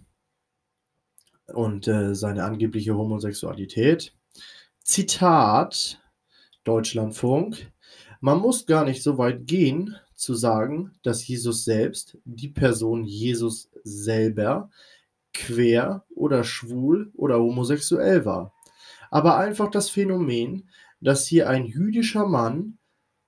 und 1.54 1.88
äh, 1.88 2.14
seine 2.14 2.44
angebliche 2.44 2.96
Homosexualität. 2.96 4.14
Zitat 4.84 6.02
Deutschlandfunk. 6.64 7.72
Man 8.20 8.40
muss 8.40 8.66
gar 8.66 8.84
nicht 8.84 9.04
so 9.04 9.18
weit 9.18 9.46
gehen, 9.46 9.96
zu 10.18 10.36
sagen, 10.36 10.92
dass 11.04 11.26
Jesus 11.26 11.64
selbst, 11.64 12.18
die 12.26 12.50
Person 12.50 13.06
Jesus 13.06 13.70
selber, 13.84 14.70
quer 15.34 16.04
oder 16.10 16.44
schwul 16.44 17.12
oder 17.16 17.40
homosexuell 17.40 18.26
war. 18.26 18.54
Aber 19.12 19.38
einfach 19.38 19.72
das 19.72 19.90
Phänomen, 19.90 20.70
dass 21.00 21.28
hier 21.28 21.50
ein 21.50 21.66
jüdischer 21.66 22.26
Mann 22.26 22.78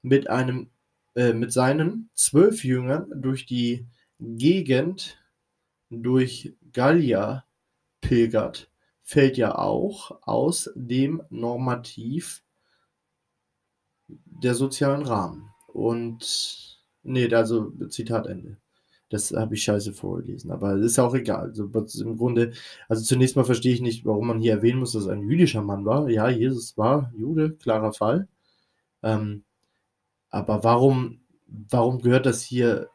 mit 0.02 0.30
einem 0.30 0.72
äh, 1.16 1.34
mit 1.34 1.52
seinen 1.52 2.10
zwölf 2.14 2.64
Jüngern 2.64 3.12
durch 3.16 3.46
die 3.46 3.88
Gegend 4.20 5.18
durch 5.90 6.56
Gallia 6.72 7.46
pilgert, 8.02 8.70
fällt 9.02 9.38
ja 9.38 9.58
auch 9.58 10.20
aus 10.22 10.70
dem 10.76 11.24
Normativ 11.30 12.44
der 14.08 14.56
sozialen 14.56 15.04
Rahmen. 15.04 15.50
Und 15.68 16.69
Nee, 17.04 17.34
also 17.34 17.72
Zitat 17.90 18.28
Ende. 18.28 18.58
Das 19.10 19.32
habe 19.32 19.56
ich 19.56 19.64
scheiße 19.64 19.94
vorgelesen, 19.94 20.52
aber 20.52 20.76
ist 20.78 21.00
auch 21.00 21.16
egal. 21.16 21.48
Also, 21.50 21.66
im 22.04 22.18
Grunde, 22.18 22.54
also 22.88 23.04
zunächst 23.04 23.36
mal 23.36 23.44
verstehe 23.44 23.74
ich 23.74 23.82
nicht, 23.82 24.06
warum 24.06 24.28
man 24.28 24.40
hier 24.40 24.54
erwähnen 24.54 24.80
muss, 24.80 24.92
dass 24.92 25.08
er 25.08 25.14
ein 25.14 25.28
jüdischer 25.28 25.64
Mann 25.64 25.84
war. 25.86 26.10
Ja, 26.10 26.30
Jesus 26.30 26.78
war 26.78 27.12
Jude, 27.18 27.52
klarer 27.54 27.92
Fall. 27.92 28.28
Ähm, 29.02 29.44
aber 30.30 30.64
warum, 30.64 31.22
warum 31.48 32.02
gehört 32.02 32.28
das 32.28 32.44
hier 32.44 32.90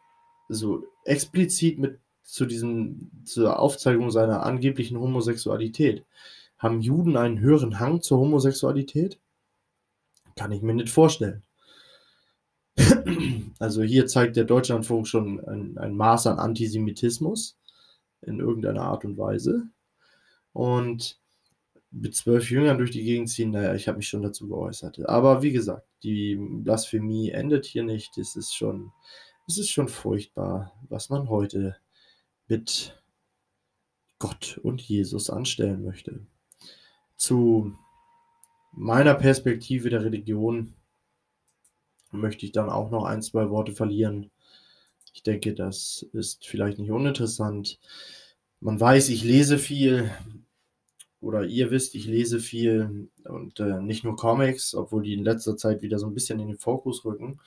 so 0.49 0.85
explizit 1.05 1.79
mit 1.79 1.99
zu 2.23 2.47
diesem, 2.47 3.11
zur 3.25 3.59
Aufzeigung 3.59 4.11
seiner 4.13 4.45
angeblichen 4.45 4.99
Homosexualität? 5.01 6.05
Haben 6.59 6.81
Juden 6.81 7.17
einen 7.17 7.41
höheren 7.41 7.81
Hang 7.81 8.03
zur 8.03 8.19
Homosexualität? 8.19 9.19
Kann 10.37 10.53
ich 10.53 10.63
mir 10.63 10.75
nicht 10.75 10.91
vorstellen. 10.91 11.43
Also 13.59 13.83
hier 13.83 14.07
zeigt 14.07 14.37
der 14.37 14.45
Deutschlandfunk 14.45 15.07
schon 15.07 15.41
ein, 15.47 15.79
ein 15.79 15.97
Maß 15.97 16.27
an 16.27 16.39
Antisemitismus 16.39 17.57
in 18.23 18.41
irgendeiner 18.41 18.83
Art 18.83 19.05
und 19.05 19.17
Weise. 19.17 19.69
Und 20.53 21.21
mit 21.91 22.17
zwölf 22.17 22.51
Jüngern 22.51 22.79
durch 22.79 22.91
die 22.91 23.05
Gegend 23.05 23.31
ziehen, 23.31 23.53
naja, 23.53 23.75
ich 23.75 23.87
habe 23.87 23.99
mich 23.99 24.09
schon 24.09 24.23
dazu 24.23 24.49
geäußert. 24.49 25.09
Aber 25.09 25.43
wie 25.43 25.53
gesagt, 25.53 25.87
die 26.03 26.37
Blasphemie 26.37 27.31
endet 27.31 27.67
hier 27.67 27.85
nicht. 27.85 28.19
Es 28.19 28.35
ist 28.35 28.55
schon, 28.55 28.93
es 29.47 29.59
ist 29.59 29.71
schon 29.71 29.89
furchtbar, 29.89 30.73
was 30.89 31.09
man 31.09 31.29
heute 31.29 31.77
mit 32.49 33.01
Gott 34.19 34.59
und 34.63 34.81
Jesus 34.83 35.31
anstellen 35.31 35.85
möchte. 35.85 36.27
Zu 37.17 37.77
meiner 38.73 39.15
Perspektive 39.15 39.89
der 39.89 40.05
Religion 40.05 40.75
möchte 42.15 42.47
ich 42.47 42.53
dann 42.53 42.71
auch 42.71 42.91
noch 42.91 43.05
ein, 43.05 43.23
zwei 43.23 43.51
Worte 43.51 43.73
verlieren. 43.73 44.31
Ich 45.13 45.23
denke, 45.23 45.55
das 45.55 46.07
ist 46.13 46.47
vielleicht 46.47 46.79
nicht 46.79 46.91
uninteressant. 46.91 47.79
Man 48.61 48.81
weiß, 48.81 49.09
ich 49.11 49.25
lese 49.25 49.59
viel, 49.59 50.11
oder 51.21 51.45
ihr 51.45 51.71
wisst, 51.71 51.95
ich 51.95 52.07
lese 52.07 52.41
viel 52.41 53.09
und 53.25 53.59
äh, 53.61 53.81
nicht 53.81 54.05
nur 54.05 54.17
Comics, 54.17 54.75
obwohl 54.75 55.03
die 55.03 55.15
in 55.15 55.25
letzter 55.25 55.57
Zeit 55.57 55.83
wieder 55.83 55.99
so 55.99 56.07
ein 56.07 56.15
bisschen 56.15 56.41
in 56.41 56.49
den 56.49 56.59
Fokus 56.59 57.05
rücken. 57.05 57.41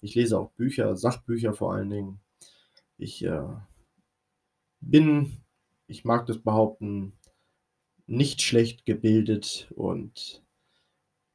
Ich 0.00 0.14
lese 0.14 0.38
auch 0.38 0.50
Bücher, 0.52 0.96
Sachbücher 0.96 1.52
vor 1.52 1.74
allen 1.74 1.90
Dingen. 1.90 2.20
Ich 2.96 3.24
äh, 3.24 3.42
bin, 4.80 5.42
ich 5.86 6.04
mag 6.04 6.26
das 6.26 6.38
behaupten, 6.38 7.12
nicht 8.06 8.42
schlecht 8.42 8.86
gebildet 8.86 9.68
und 9.76 10.42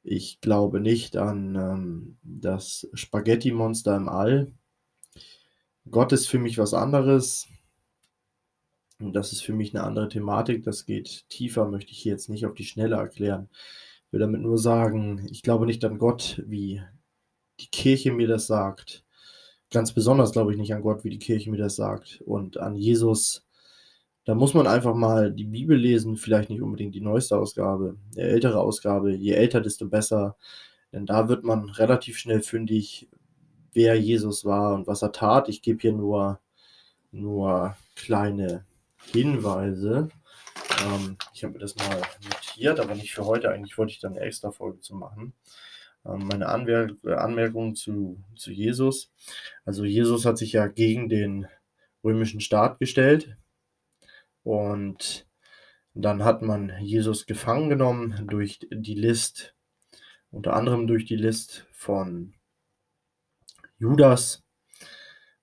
ich 0.05 0.39
glaube 0.39 0.79
nicht 0.79 1.17
an 1.17 1.55
ähm, 1.55 2.17
das 2.21 2.87
Spaghetti-Monster 2.93 3.95
im 3.97 4.07
All. 4.07 4.53
Gott 5.89 6.11
ist 6.11 6.27
für 6.27 6.37
mich 6.37 6.57
was 6.59 6.73
anderes. 6.75 7.47
Und 8.99 9.13
das 9.13 9.33
ist 9.33 9.41
für 9.41 9.53
mich 9.53 9.75
eine 9.75 9.83
andere 9.83 10.07
Thematik. 10.07 10.63
Das 10.63 10.85
geht 10.85 11.27
tiefer, 11.29 11.67
möchte 11.67 11.91
ich 11.91 11.97
hier 11.99 12.11
jetzt 12.11 12.29
nicht 12.29 12.45
auf 12.45 12.53
die 12.53 12.65
Schnelle 12.65 12.95
erklären. 12.95 13.49
Ich 14.05 14.13
will 14.13 14.19
damit 14.19 14.41
nur 14.41 14.59
sagen, 14.59 15.27
ich 15.31 15.41
glaube 15.41 15.65
nicht 15.65 15.83
an 15.83 15.97
Gott, 15.97 16.41
wie 16.45 16.81
die 17.59 17.67
Kirche 17.67 18.11
mir 18.11 18.27
das 18.27 18.45
sagt. 18.47 19.03
Ganz 19.71 19.91
besonders 19.91 20.31
glaube 20.31 20.51
ich 20.51 20.59
nicht 20.59 20.73
an 20.73 20.83
Gott, 20.83 21.03
wie 21.03 21.09
die 21.09 21.19
Kirche 21.19 21.49
mir 21.49 21.57
das 21.57 21.75
sagt. 21.75 22.21
Und 22.25 22.57
an 22.57 22.75
Jesus, 22.75 23.44
da 24.25 24.33
muss 24.33 24.55
man 24.55 24.65
einfach 24.65 24.95
mal 24.95 25.31
die 25.31 25.43
Bibel 25.43 25.77
lesen, 25.77 26.17
vielleicht 26.17 26.49
nicht 26.49 26.61
unbedingt 26.61 26.95
die 26.95 27.01
neueste 27.01 27.38
Ausgabe, 27.38 27.97
die 28.15 28.21
ältere 28.21 28.59
Ausgabe. 28.59 29.13
Je 29.13 29.33
älter, 29.33 29.61
desto 29.61 29.88
besser. 29.88 30.35
Denn 30.91 31.05
da 31.05 31.29
wird 31.29 31.43
man 31.43 31.69
relativ 31.69 32.17
schnell 32.17 32.41
fündig, 32.41 33.07
wer 33.73 33.99
Jesus 33.99 34.43
war 34.43 34.73
und 34.73 34.88
was 34.88 35.03
er 35.03 35.11
tat. 35.11 35.47
Ich 35.47 35.61
gebe 35.61 35.79
hier 35.79 35.93
nur, 35.93 36.39
nur 37.11 37.77
kleine 37.95 38.65
Hinweise. 39.13 40.09
Ähm, 40.83 41.17
ich 41.33 41.43
habe 41.43 41.53
mir 41.53 41.59
das 41.59 41.75
mal 41.75 42.01
notiert, 42.23 42.79
aber 42.79 42.95
nicht 42.95 43.13
für 43.13 43.25
heute. 43.25 43.51
Eigentlich 43.51 43.77
wollte 43.77 43.93
ich 43.93 43.99
dann 43.99 44.13
eine 44.13 44.25
extra 44.25 44.49
Folge 44.49 44.79
zu 44.79 44.95
machen. 44.95 45.33
Ähm, 46.03 46.27
meine 46.27 46.47
Anwer 46.47 46.89
Anmerkung 47.03 47.75
zu, 47.75 48.23
zu 48.35 48.51
Jesus. 48.51 49.11
Also 49.65 49.85
Jesus 49.85 50.25
hat 50.25 50.39
sich 50.39 50.53
ja 50.53 50.65
gegen 50.65 51.09
den 51.09 51.45
römischen 52.03 52.39
Staat 52.41 52.79
gestellt 52.79 53.38
und 54.45 55.25
dann 55.95 56.23
hat 56.23 56.43
man 56.43 56.71
Jesus 56.79 57.25
gefangen 57.25 57.67
genommen 57.67 58.27
durch 58.27 58.60
die 58.71 58.93
List, 58.93 59.55
unter 60.29 60.53
anderem 60.53 60.86
durch 60.86 61.05
die 61.05 61.15
List 61.15 61.65
von 61.71 62.36
Judas. 63.79 64.43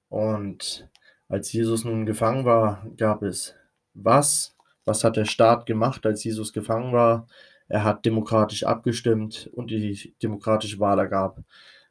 Und 0.08 0.88
als 1.28 1.52
Jesus 1.52 1.84
nun 1.84 2.06
gefangen 2.06 2.44
war, 2.44 2.86
gab 2.96 3.22
es 3.22 3.56
was? 3.92 4.56
Was 4.84 5.02
hat 5.02 5.16
der 5.16 5.24
Staat 5.24 5.66
gemacht, 5.66 6.06
als 6.06 6.22
Jesus 6.22 6.52
gefangen 6.52 6.92
war? 6.92 7.26
Er 7.66 7.82
hat 7.82 8.04
demokratisch 8.06 8.62
abgestimmt 8.62 9.50
und 9.52 9.72
die 9.72 10.14
demokratische 10.22 10.78
Wahl 10.78 11.00
ergab, 11.00 11.42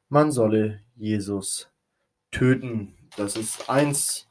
man 0.08 0.32
solle 0.32 0.82
Jesus 0.96 1.70
töten. 2.32 2.96
Das 3.18 3.36
ist 3.36 3.70
eins 3.70 4.30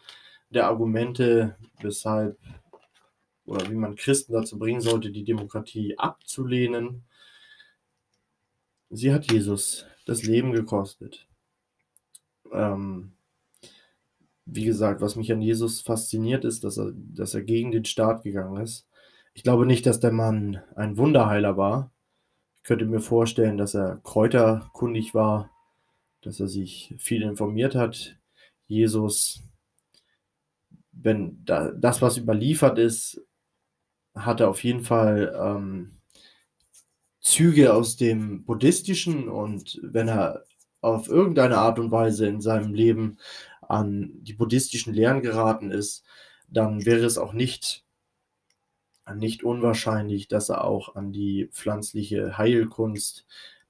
der 0.49 0.67
Argumente, 0.67 1.57
weshalb 1.81 2.39
oder 3.51 3.69
wie 3.69 3.75
man 3.75 3.97
Christen 3.97 4.33
dazu 4.33 4.61
bringen 4.61 4.81
sollte, 4.81 5.11
die 5.11 5.25
Demokratie 5.25 5.99
abzulehnen. 5.99 7.03
Sie 8.91 9.13
hat 9.13 9.31
Jesus 9.31 9.87
das 10.07 10.23
Leben 10.23 10.53
gekostet. 10.53 11.27
Ähm, 12.53 13.11
wie 14.45 14.65
gesagt, 14.65 15.01
was 15.01 15.17
mich 15.17 15.33
an 15.33 15.43
Jesus 15.43 15.81
fasziniert, 15.81 16.45
ist, 16.45 16.63
dass 16.63 16.79
er, 16.79 16.93
dass 16.95 17.35
er 17.35 17.43
gegen 17.43 17.73
den 17.73 17.85
Staat 17.85 18.23
gegangen 18.23 18.63
ist. 18.63 18.87
Ich 19.35 19.43
glaube 19.43 19.67
nicht, 19.67 19.85
dass 19.85 19.99
der 19.99 20.13
Mann 20.13 20.63
ein 20.77 20.97
Wunderheiler 20.97 21.57
war. 21.57 21.91
Ich 22.59 22.63
könnte 22.63 22.87
mir 22.87 23.01
vorstellen, 23.01 23.59
dass 23.59 23.75
er 23.75 24.01
kräuterkundig 24.05 25.13
war, 25.13 25.51
dass 26.21 26.39
er 26.39 26.47
sich 26.47 26.95
viel 26.99 27.23
informiert 27.23 27.75
hat. 27.75 28.17
Jesus, 28.69 29.43
wenn 30.93 31.45
da, 31.45 31.73
das, 31.73 32.01
was 32.01 32.17
überliefert 32.17 32.79
ist, 32.79 33.21
hat 34.25 34.41
er 34.41 34.49
auf 34.51 34.63
jeden 34.65 34.83
Fall 34.83 35.35
ähm, 35.39 36.01
Züge 37.21 37.75
aus 37.75 37.97
dem 37.97 38.45
Buddhistischen 38.45 39.29
und 39.29 39.79
wenn 39.83 40.09
er 40.09 40.45
auf 40.81 41.09
irgendeine 41.09 41.59
Art 41.59 41.79
und 41.79 41.91
Weise 41.91 42.27
in 42.27 42.41
seinem 42.41 42.75
Leben 42.75 43.19
an 43.61 44.11
die 44.23 44.33
buddhistischen 44.33 44.95
Lehren 44.95 45.23
geraten 45.23 45.71
ist, 45.71 46.05
dann 46.49 46.85
wäre 46.87 47.05
es 47.05 47.19
auch 47.19 47.33
nicht, 47.33 47.85
nicht 49.15 49.45
unwahrscheinlich, 49.45 50.29
dass 50.29 50.49
er 50.49 50.65
auch 50.65 50.97
an 50.97 51.13
die 51.13 51.49
pflanzliche 51.53 52.39
Heilkunst 52.39 53.27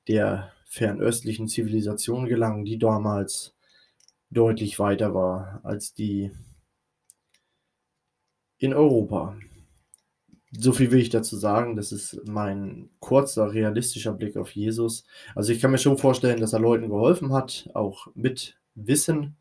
der 0.08 0.52
fernöstlichen 0.64 1.48
Zivilisation 1.48 2.26
gelangen, 2.26 2.64
die 2.64 2.78
damals 2.78 3.54
deutlich 4.30 4.78
weiter 4.78 5.12
war 5.14 5.60
als 5.64 5.92
die 5.94 6.30
in 8.58 8.72
Europa. 8.74 9.36
So 10.52 10.72
viel 10.72 10.90
will 10.90 11.00
ich 11.00 11.10
dazu 11.10 11.36
sagen. 11.36 11.76
Das 11.76 11.92
ist 11.92 12.20
mein 12.26 12.90
kurzer, 12.98 13.52
realistischer 13.52 14.12
Blick 14.12 14.36
auf 14.36 14.50
Jesus. 14.50 15.04
Also 15.34 15.52
ich 15.52 15.60
kann 15.60 15.70
mir 15.70 15.78
schon 15.78 15.98
vorstellen, 15.98 16.40
dass 16.40 16.52
er 16.52 16.60
Leuten 16.60 16.88
geholfen 16.88 17.32
hat, 17.32 17.70
auch 17.74 18.08
mit 18.14 18.58
Wissen, 18.74 19.36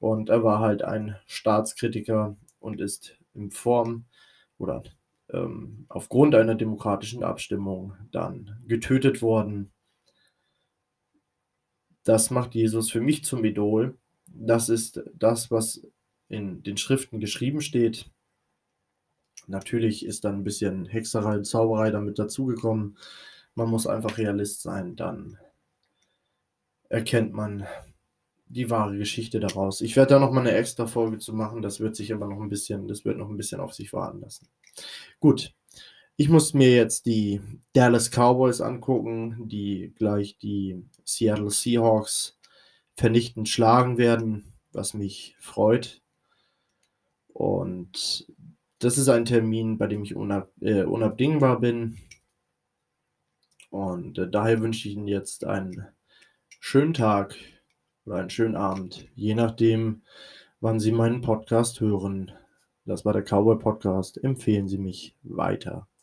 und 0.00 0.30
er 0.30 0.42
war 0.42 0.60
halt 0.60 0.82
ein 0.82 1.16
Staatskritiker 1.26 2.36
und 2.58 2.80
ist 2.80 3.18
in 3.34 3.50
Form 3.50 4.06
oder 4.58 4.82
ähm, 5.28 5.84
aufgrund 5.88 6.34
einer 6.34 6.54
demokratischen 6.54 7.22
Abstimmung 7.22 7.94
dann 8.10 8.60
getötet 8.66 9.20
worden. 9.20 9.70
Das 12.02 12.30
macht 12.30 12.54
Jesus 12.54 12.90
für 12.90 13.02
mich 13.02 13.24
zum 13.24 13.44
Idol. 13.44 13.98
Das 14.26 14.70
ist 14.70 15.02
das, 15.14 15.50
was 15.50 15.86
in 16.28 16.62
den 16.62 16.78
Schriften 16.78 17.20
geschrieben 17.20 17.60
steht. 17.60 18.10
Natürlich 19.50 20.04
ist 20.06 20.24
dann 20.24 20.36
ein 20.36 20.44
bisschen 20.44 20.86
Hexerei 20.86 21.36
und 21.36 21.44
Zauberei 21.44 21.90
damit 21.90 22.18
dazugekommen. 22.18 22.96
Man 23.54 23.68
muss 23.68 23.86
einfach 23.86 24.16
Realist 24.16 24.62
sein, 24.62 24.96
dann 24.96 25.38
erkennt 26.88 27.32
man, 27.32 27.66
die 28.50 28.68
wahre 28.68 28.98
Geschichte 28.98 29.38
daraus. 29.38 29.80
Ich 29.80 29.96
werde 29.96 30.14
da 30.14 30.18
noch 30.18 30.32
mal 30.32 30.40
eine 30.40 30.52
extra 30.52 30.86
Folge 30.86 31.18
zu 31.18 31.32
machen. 31.32 31.62
Das 31.62 31.78
wird 31.78 31.94
sich 31.94 32.12
aber 32.12 32.26
noch 32.26 32.40
ein 32.40 32.48
bisschen, 32.48 32.88
das 32.88 33.04
wird 33.04 33.16
noch 33.16 33.28
ein 33.28 33.36
bisschen 33.36 33.60
auf 33.60 33.72
sich 33.72 33.92
warten 33.92 34.20
lassen. 34.20 34.48
Gut. 35.20 35.54
Ich 36.16 36.28
muss 36.28 36.52
mir 36.52 36.74
jetzt 36.74 37.06
die 37.06 37.40
Dallas 37.72 38.10
Cowboys 38.10 38.60
angucken, 38.60 39.48
die 39.48 39.94
gleich 39.96 40.36
die 40.36 40.84
Seattle 41.04 41.50
Seahawks 41.50 42.38
vernichtend 42.94 43.48
schlagen 43.48 43.96
werden, 43.96 44.52
was 44.72 44.92
mich 44.92 45.36
freut. 45.38 46.02
Und 47.28 48.26
das 48.80 48.98
ist 48.98 49.08
ein 49.08 49.26
Termin, 49.26 49.78
bei 49.78 49.86
dem 49.86 50.02
ich 50.02 50.16
unab 50.16 50.50
äh, 50.60 50.82
unabdingbar 50.82 51.60
bin. 51.60 51.98
Und 53.68 54.18
äh, 54.18 54.28
daher 54.28 54.60
wünsche 54.60 54.88
ich 54.88 54.96
Ihnen 54.96 55.06
jetzt 55.06 55.44
einen 55.44 55.86
schönen 56.58 56.94
Tag 56.94 57.36
oder 58.04 58.16
einen 58.16 58.30
schönen 58.30 58.56
Abend, 58.56 59.08
je 59.14 59.34
nachdem, 59.34 60.02
wann 60.60 60.80
Sie 60.80 60.92
meinen 60.92 61.20
Podcast 61.20 61.80
hören. 61.80 62.32
Das 62.86 63.04
war 63.04 63.12
der 63.12 63.22
Cowboy 63.22 63.58
Podcast. 63.58 64.22
Empfehlen 64.24 64.66
Sie 64.66 64.78
mich 64.78 65.14
weiter. 65.22 65.86